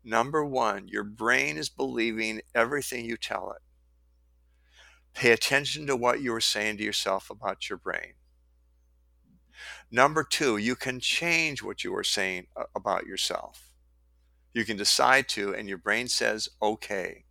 number 0.01 0.45
one, 0.45 0.87
your 0.87 1.03
brain 1.03 1.57
is 1.57 1.67
believing 1.67 2.39
everything 2.55 3.03
you 3.03 3.17
tell 3.17 3.51
it. 3.51 3.61
Pay 5.13 5.31
attention 5.31 5.85
to 5.87 5.97
what 5.97 6.21
you 6.21 6.33
are 6.33 6.39
saying 6.39 6.77
to 6.77 6.83
yourself 6.85 7.29
about 7.29 7.67
your 7.67 7.79
brain. 7.79 8.13
Number 9.91 10.23
two, 10.23 10.55
you 10.55 10.77
can 10.77 11.01
change 11.01 11.61
what 11.61 11.83
you 11.83 11.93
are 11.97 12.05
saying 12.05 12.47
about 12.73 13.05
yourself. 13.05 13.73
You 14.53 14.63
can 14.63 14.77
decide 14.77 15.27
to, 15.29 15.53
and 15.53 15.67
your 15.67 15.77
brain 15.77 16.07
says, 16.07 16.47
okay. 16.61 17.25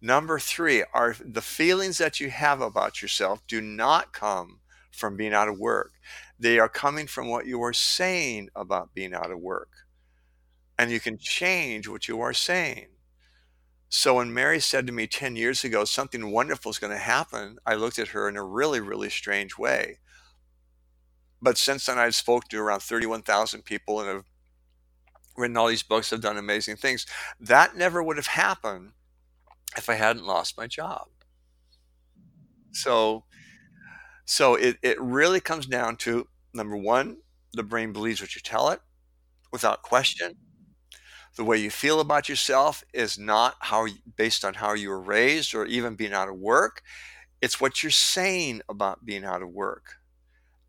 Number 0.00 0.38
three 0.38 0.84
are 0.94 1.14
the 1.22 1.42
feelings 1.42 1.98
that 1.98 2.20
you 2.20 2.30
have 2.30 2.60
about 2.60 3.02
yourself 3.02 3.46
do 3.46 3.60
not 3.60 4.12
come 4.12 4.60
from 4.90 5.16
being 5.16 5.34
out 5.34 5.48
of 5.48 5.58
work. 5.58 5.92
They 6.38 6.58
are 6.58 6.68
coming 6.68 7.06
from 7.06 7.28
what 7.28 7.46
you 7.46 7.62
are 7.62 7.72
saying 7.72 8.48
about 8.56 8.94
being 8.94 9.14
out 9.14 9.30
of 9.30 9.40
work. 9.40 9.68
And 10.78 10.90
you 10.90 11.00
can 11.00 11.18
change 11.18 11.86
what 11.86 12.08
you 12.08 12.20
are 12.22 12.32
saying. 12.32 12.86
So 13.90 14.14
when 14.14 14.32
Mary 14.32 14.60
said 14.60 14.86
to 14.86 14.92
me 14.92 15.06
10 15.06 15.36
years 15.36 15.64
ago, 15.64 15.84
something 15.84 16.30
wonderful 16.30 16.70
is 16.70 16.78
going 16.78 16.92
to 16.92 16.98
happen, 16.98 17.58
I 17.66 17.74
looked 17.74 17.98
at 17.98 18.08
her 18.08 18.28
in 18.28 18.36
a 18.36 18.44
really, 18.44 18.80
really 18.80 19.10
strange 19.10 19.58
way. 19.58 19.98
But 21.42 21.58
since 21.58 21.86
then, 21.86 21.98
I've 21.98 22.14
spoken 22.14 22.48
to 22.50 22.60
around 22.60 22.80
31,000 22.80 23.64
people 23.64 24.00
and 24.00 24.08
have 24.08 24.24
written 25.36 25.56
all 25.56 25.66
these 25.66 25.82
books, 25.82 26.10
have 26.10 26.20
done 26.20 26.38
amazing 26.38 26.76
things. 26.76 27.04
That 27.38 27.76
never 27.76 28.02
would 28.02 28.16
have 28.16 28.28
happened 28.28 28.92
if 29.76 29.88
I 29.88 29.94
hadn't 29.94 30.26
lost 30.26 30.56
my 30.58 30.66
job. 30.66 31.08
So, 32.72 33.24
so 34.24 34.54
it, 34.54 34.76
it 34.82 35.00
really 35.00 35.40
comes 35.40 35.66
down 35.66 35.96
to 35.98 36.28
number 36.54 36.76
one, 36.76 37.18
the 37.52 37.62
brain 37.62 37.92
believes 37.92 38.20
what 38.20 38.34
you 38.34 38.40
tell 38.42 38.70
it 38.70 38.80
without 39.52 39.82
question. 39.82 40.36
The 41.36 41.44
way 41.44 41.58
you 41.58 41.70
feel 41.70 42.00
about 42.00 42.28
yourself 42.28 42.84
is 42.92 43.18
not 43.18 43.56
how 43.60 43.86
based 44.16 44.44
on 44.44 44.54
how 44.54 44.74
you 44.74 44.90
were 44.90 45.00
raised 45.02 45.54
or 45.54 45.66
even 45.66 45.96
being 45.96 46.12
out 46.12 46.28
of 46.28 46.36
work. 46.36 46.82
It's 47.42 47.60
what 47.60 47.82
you're 47.82 47.90
saying 47.90 48.62
about 48.68 49.04
being 49.06 49.24
out 49.24 49.42
of 49.42 49.50
work. 49.50 49.96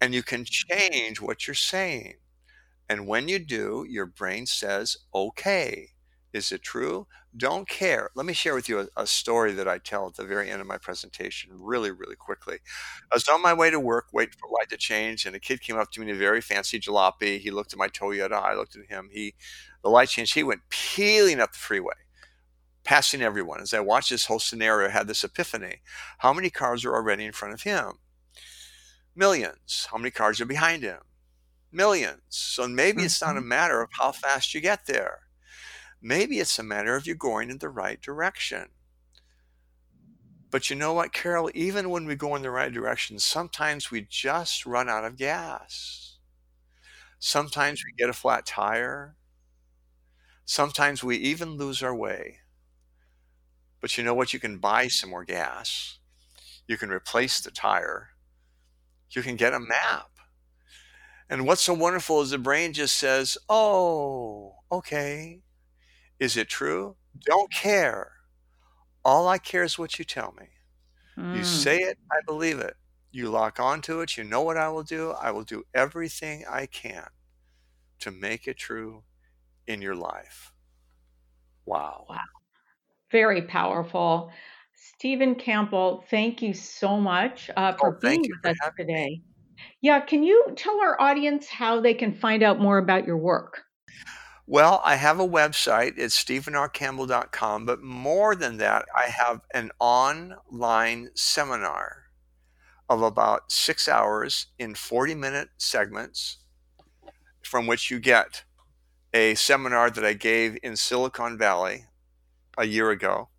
And 0.02 0.14
you 0.16 0.24
can 0.24 0.46
change 0.46 1.22
what 1.22 1.48
you're 1.48 1.56
saying. 1.56 2.16
And 2.90 3.08
when 3.08 3.30
you 3.30 3.40
do, 3.40 3.86
your 3.90 4.08
brain 4.08 4.48
says, 4.48 4.98
okay, 5.16 5.91
is 6.34 6.52
it 6.52 6.62
true? 6.62 7.08
Don't 7.36 7.68
care. 7.68 8.10
Let 8.16 8.26
me 8.26 8.34
share 8.34 8.56
with 8.56 8.70
you 8.70 8.80
a, 8.80 8.88
a, 8.98 9.08
story 9.08 9.52
that 9.54 9.68
I 9.68 9.78
tell 9.78 10.08
at 10.08 10.16
the 10.16 10.26
very 10.26 10.50
end 10.50 10.62
of 10.62 10.68
my 10.68 10.78
presentation, 10.78 11.52
really, 11.54 11.92
really 11.92 12.16
quickly. 12.16 12.60
I 13.12 13.16
was 13.16 13.28
on 13.28 13.42
my 13.42 13.54
way 13.54 13.70
to 13.70 13.80
work, 13.80 14.08
waiting 14.14 14.36
for 14.38 14.50
light 14.50 14.70
to 14.70 14.78
change, 14.78 15.26
and 15.26 15.36
a 15.36 15.40
kid 15.40 15.62
came 15.62 15.78
up 15.78 15.92
to 15.92 16.00
me 16.00 16.10
in 16.10 16.16
a 16.16 16.20
very 16.20 16.42
fancy 16.42 16.80
jalopy. 16.80 17.40
He 17.40 17.52
looked 17.52 17.74
at 17.74 17.80
my 17.80 17.88
Toyota. 17.88 18.34
I 18.34 18.54
looked 18.54 18.76
at 18.76 18.90
him. 18.90 19.10
He, 19.12 19.34
the 19.84 19.90
light 19.90 20.10
changed. 20.10 20.34
He 20.34 20.44
went 20.44 20.62
peeling 20.70 21.40
up 21.40 21.52
the 21.52 21.58
freeway, 21.58 21.96
passing 22.84 23.22
everyone. 23.22 23.62
As 23.62 23.74
I 23.74 23.80
watched 23.80 24.10
this 24.10 24.26
whole 24.26 24.40
scenario, 24.40 24.88
I 24.88 24.92
had 24.92 25.08
this 25.08 25.24
epiphany: 25.24 25.82
How 26.20 26.34
many 26.34 26.50
cars 26.50 26.86
are 26.86 26.96
already 26.96 27.26
in 27.26 27.34
front 27.34 27.54
of 27.54 27.64
him? 27.64 28.00
Millions. 29.16 29.88
How 29.92 29.98
many 29.98 30.12
cars 30.12 30.40
are 30.40 30.46
behind 30.46 30.84
him? 30.84 31.00
Millions. 31.72 32.22
So 32.30 32.68
maybe 32.68 33.04
it's 33.04 33.22
not 33.22 33.36
a 33.36 33.40
mm-hmm. 33.40 33.50
matter 33.50 33.82
of 33.82 33.90
how 34.00 34.12
fast 34.12 34.54
you 34.54 34.62
get 34.62 34.86
there 34.86 35.20
Maybe 36.02 36.40
it's 36.40 36.60
a 36.60 36.64
matter 36.64 36.96
of 36.98 37.08
you 37.08 37.16
going 37.16 37.50
in 37.50 37.60
the 37.60 37.70
right 37.70 38.02
direction. 38.02 38.72
But 40.52 40.70
you 40.70 40.76
know 40.76 40.94
what, 40.94 41.14
Carol? 41.14 41.50
Even 41.56 41.90
when 41.90 42.06
we 42.06 42.16
go 42.16 42.36
in 42.36 42.44
the 42.44 42.52
right 42.52 42.72
direction, 42.72 43.18
sometimes 43.18 43.90
we 43.90 44.02
just 44.02 44.66
run 44.68 44.88
out 44.88 45.04
of 45.04 45.18
gas. 45.18 46.18
Sometimes 47.20 47.84
we 47.86 47.94
get 47.94 48.10
a 48.10 48.14
flat 48.14 48.46
tire. 48.46 49.16
Sometimes 50.46 51.04
we 51.04 51.18
even 51.18 51.58
lose 51.58 51.82
our 51.82 51.96
way. 51.96 52.42
But 53.82 53.98
you 53.98 54.04
know 54.06 54.14
what? 54.14 54.32
You 54.34 54.40
can 54.40 54.60
buy 54.60 54.88
some 54.88 55.10
more 55.10 55.26
gas. 55.26 56.00
You 56.68 56.78
can 56.78 56.92
replace 56.92 57.42
the 57.42 57.52
tire. 57.52 58.12
You 59.12 59.22
can 59.22 59.36
get 59.36 59.54
a 59.54 59.60
map. 59.60 60.12
And 61.30 61.46
what's 61.48 61.62
so 61.62 61.74
wonderful 61.74 62.22
is 62.22 62.32
the 62.32 62.38
brain 62.38 62.74
just 62.74 62.98
says, 62.98 63.38
oh, 63.50 64.56
okay. 64.72 65.42
Is 66.22 66.38
it 66.38 66.50
true? 66.50 66.98
Don't 67.26 67.52
care. 67.52 68.12
All 69.04 69.28
I 69.28 69.40
care 69.40 69.64
is 69.64 69.80
what 69.80 69.98
you 69.98 70.06
tell 70.06 70.36
me. 70.40 70.50
You 71.18 71.42
mm. 71.42 71.46
say 71.46 71.78
it, 71.78 71.98
I 72.12 72.18
believe 72.28 72.60
it. 72.60 72.76
You 73.12 73.30
lock 73.30 73.60
onto 73.60 74.02
it, 74.02 74.18
you 74.18 74.24
know 74.24 74.42
what 74.42 74.56
I 74.56 74.70
will 74.70 74.84
do. 74.84 75.12
I 75.20 75.32
will 75.32 75.44
do 75.44 75.64
everything 75.74 76.46
I 76.48 76.68
can 76.68 77.08
to 78.00 78.12
make 78.12 78.48
it 78.48 78.58
true 78.58 79.04
in 79.66 79.82
your 79.82 79.96
life. 79.96 80.54
Wow. 81.66 82.06
Wow. 82.08 82.20
Very 83.12 83.42
powerful. 83.42 84.32
Steven 84.76 85.34
Campbell, 85.34 86.06
thank 86.12 86.44
you 86.44 86.54
so 86.54 86.98
much 86.98 87.50
uh, 87.58 87.74
for 87.74 87.96
oh, 87.96 88.00
being 88.00 88.22
with 88.22 88.52
us 88.52 88.58
today. 88.78 88.94
Me. 88.94 89.24
Yeah, 89.82 90.00
can 90.00 90.24
you 90.24 90.54
tell 90.56 90.80
our 90.82 91.02
audience 91.02 91.48
how 91.48 91.82
they 91.82 91.96
can 91.96 92.14
find 92.14 92.44
out 92.44 92.60
more 92.60 92.78
about 92.78 93.08
your 93.08 93.18
work? 93.18 93.64
Well, 94.52 94.82
I 94.84 94.98
have 94.98 95.22
a 95.22 95.26
website. 95.26 95.94
It's 95.96 96.22
stevenrcampbell.com. 96.22 97.66
But 97.66 97.82
more 97.82 98.36
than 98.36 98.58
that, 98.58 98.84
I 98.94 99.10
have 99.10 99.40
an 99.54 99.72
online 99.80 101.08
seminar 101.16 102.08
of 102.90 103.02
about 103.02 103.50
six 103.50 103.88
hours 103.88 104.48
in 104.60 104.76
40 104.76 105.16
minute 105.16 105.48
segments 105.58 106.40
from 107.42 107.66
which 107.66 107.90
you 107.90 108.02
get 108.02 108.44
a 109.14 109.36
seminar 109.36 109.90
that 109.90 110.04
I 110.04 110.12
gave 110.12 110.58
in 110.62 110.76
Silicon 110.76 111.38
Valley 111.38 111.86
a 112.58 112.66
year 112.66 112.90
ago. 112.92 113.30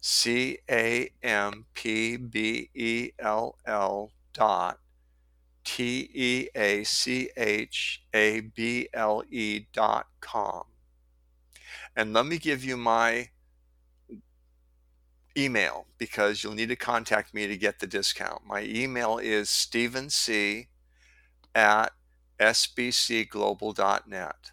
C 0.00 0.58
A 0.70 1.10
M 1.22 1.66
P 1.74 2.16
B 2.16 2.70
E 2.74 3.10
L 3.18 3.56
L 3.66 4.12
dot 4.32 4.78
T 5.64 6.08
E 6.14 6.48
A 6.54 6.84
C 6.84 7.28
H 7.36 8.02
A 8.14 8.40
B 8.40 8.88
L 8.94 9.22
E 9.30 9.66
dot 9.72 10.06
com. 10.20 10.64
And 11.94 12.12
let 12.12 12.26
me 12.26 12.38
give 12.38 12.64
you 12.64 12.76
my 12.76 13.28
email 15.36 15.86
because 15.98 16.42
you'll 16.42 16.54
need 16.54 16.68
to 16.68 16.76
contact 16.76 17.34
me 17.34 17.46
to 17.46 17.56
get 17.56 17.78
the 17.78 17.86
discount. 17.86 18.46
My 18.46 18.62
email 18.62 19.18
is 19.18 19.48
stevenc 19.48 20.66
at 21.54 21.92
sbcglobal.net 22.40 24.50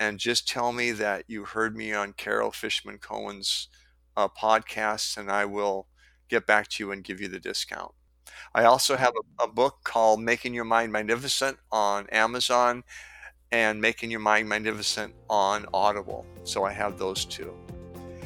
and 0.00 0.18
just 0.18 0.48
tell 0.48 0.72
me 0.72 0.92
that 0.92 1.24
you 1.26 1.44
heard 1.44 1.76
me 1.76 1.92
on 1.92 2.12
Carol 2.12 2.52
Fishman 2.52 2.98
Cohen's 2.98 3.68
uh, 4.16 4.28
podcast, 4.28 5.16
and 5.16 5.30
I 5.30 5.44
will 5.44 5.86
get 6.28 6.46
back 6.46 6.68
to 6.68 6.84
you 6.84 6.92
and 6.92 7.04
give 7.04 7.20
you 7.20 7.28
the 7.28 7.40
discount. 7.40 7.92
I 8.54 8.64
also 8.64 8.96
have 8.96 9.12
a, 9.40 9.44
a 9.44 9.48
book 9.48 9.78
called 9.84 10.20
Making 10.20 10.54
Your 10.54 10.64
Mind 10.64 10.92
Magnificent 10.92 11.58
on 11.72 12.06
Amazon 12.10 12.84
and 13.50 13.80
Making 13.80 14.10
Your 14.10 14.20
Mind 14.20 14.48
Magnificent 14.48 15.14
on 15.28 15.66
Audible. 15.72 16.26
So 16.44 16.64
I 16.64 16.72
have 16.72 16.98
those 16.98 17.24
two. 17.24 17.54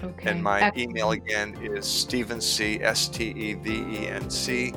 Okay. 0.03 0.31
And 0.31 0.43
my 0.43 0.61
Excellent. 0.61 0.91
email 0.91 1.13
again 1.13 1.57
is 1.63 1.87
Steven 1.87 2.41
C, 2.41 2.81
S 2.83 3.09
T 3.09 3.31
E 3.31 3.55
V 3.55 3.71
E 3.71 4.09
N 4.09 4.29
C, 4.31 4.75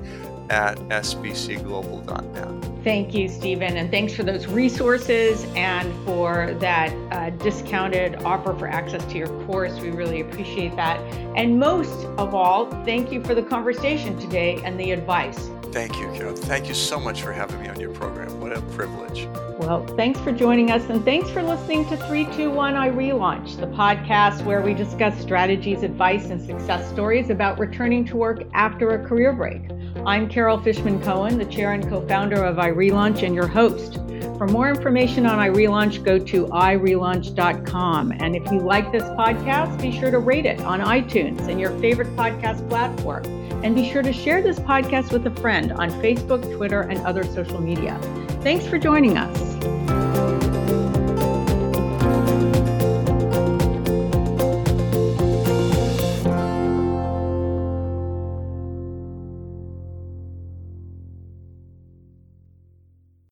at 0.50 0.78
sbcglobal.net. 0.78 2.84
Thank 2.84 3.16
you, 3.16 3.28
Steven, 3.28 3.78
and 3.78 3.90
thanks 3.90 4.14
for 4.14 4.22
those 4.22 4.46
resources 4.46 5.44
and 5.56 5.92
for 6.06 6.54
that 6.60 6.94
uh, 7.12 7.32
discounted 7.32 8.24
offer 8.24 8.54
for 8.54 8.68
access 8.68 9.04
to 9.06 9.18
your 9.18 9.30
course. 9.46 9.80
We 9.80 9.90
really 9.90 10.22
appreciate 10.22 10.76
that. 10.76 11.00
And 11.36 11.60
most 11.60 12.06
of 12.20 12.36
all, 12.36 12.70
thank 12.86 13.12
you 13.12 13.24
for 13.24 13.34
the 13.34 13.42
conversation 13.42 14.20
today 14.20 14.62
and 14.64 14.80
the 14.80 14.92
advice. 14.92 15.50
Thank 15.76 16.00
you, 16.00 16.08
Carol. 16.14 16.34
Thank 16.34 16.70
you 16.70 16.74
so 16.74 16.98
much 16.98 17.22
for 17.22 17.34
having 17.34 17.62
me 17.62 17.68
on 17.68 17.78
your 17.82 17.90
program. 17.90 18.40
What 18.40 18.54
a 18.54 18.62
privilege. 18.62 19.28
Well, 19.60 19.86
thanks 19.98 20.18
for 20.22 20.32
joining 20.32 20.72
us, 20.72 20.90
and 20.90 21.04
thanks 21.04 21.30
for 21.30 21.44
listening 21.44 21.84
to 21.90 21.98
321 21.98 22.76
iRelaunch, 22.76 23.60
the 23.60 23.68
podcast 23.68 24.46
where 24.46 24.62
we 24.62 24.74
discuss 24.74 25.20
strategies, 25.20 25.84
advice, 25.84 26.30
and 26.30 26.42
success 26.42 26.90
stories 26.90 27.30
about 27.30 27.60
returning 27.60 28.06
to 28.06 28.16
work 28.16 28.44
after 28.54 28.92
a 28.92 29.06
career 29.06 29.34
break. 29.34 29.64
I'm 30.06 30.30
Carol 30.30 30.62
Fishman 30.62 31.02
Cohen, 31.02 31.38
the 31.38 31.44
chair 31.44 31.74
and 31.74 31.84
co 31.90 32.00
founder 32.08 32.42
of 32.42 32.56
iRelaunch, 32.56 33.24
and 33.24 33.36
your 33.36 33.48
host. 33.48 34.00
For 34.38 34.48
more 34.48 34.69
information 34.69 35.26
on 35.26 35.39
iRelaunch, 35.39 36.04
go 36.04 36.19
to 36.19 36.45
irelaunch.com. 36.48 38.12
And 38.12 38.36
if 38.36 38.52
you 38.52 38.60
like 38.60 38.91
this 38.91 39.04
podcast, 39.04 39.82
be 39.82 39.98
sure 39.98 40.12
to 40.12 40.19
rate 40.19 40.45
it 40.45 40.60
on 40.62 40.82
iTunes 40.82 41.48
and 41.48 41.60
your 41.60 41.71
favorite 41.80 42.13
podcast 42.17 42.67
platform. 42.67 43.24
And 43.63 43.74
be 43.74 43.89
sure 43.89 44.04
to 44.04 44.12
share 44.12 44.41
this 44.41 44.60
podcast 44.60 45.13
with 45.13 45.26
a 45.26 45.41
friend 45.41 45.71
on 45.71 45.89
Facebook, 46.02 46.56
Twitter, 46.58 46.82
and 46.82 47.00
other 47.06 47.24
social 47.24 47.62
media. 47.62 47.98
Thanks 48.41 48.67
for 48.67 48.78
joining 48.78 49.17
us. 49.17 49.55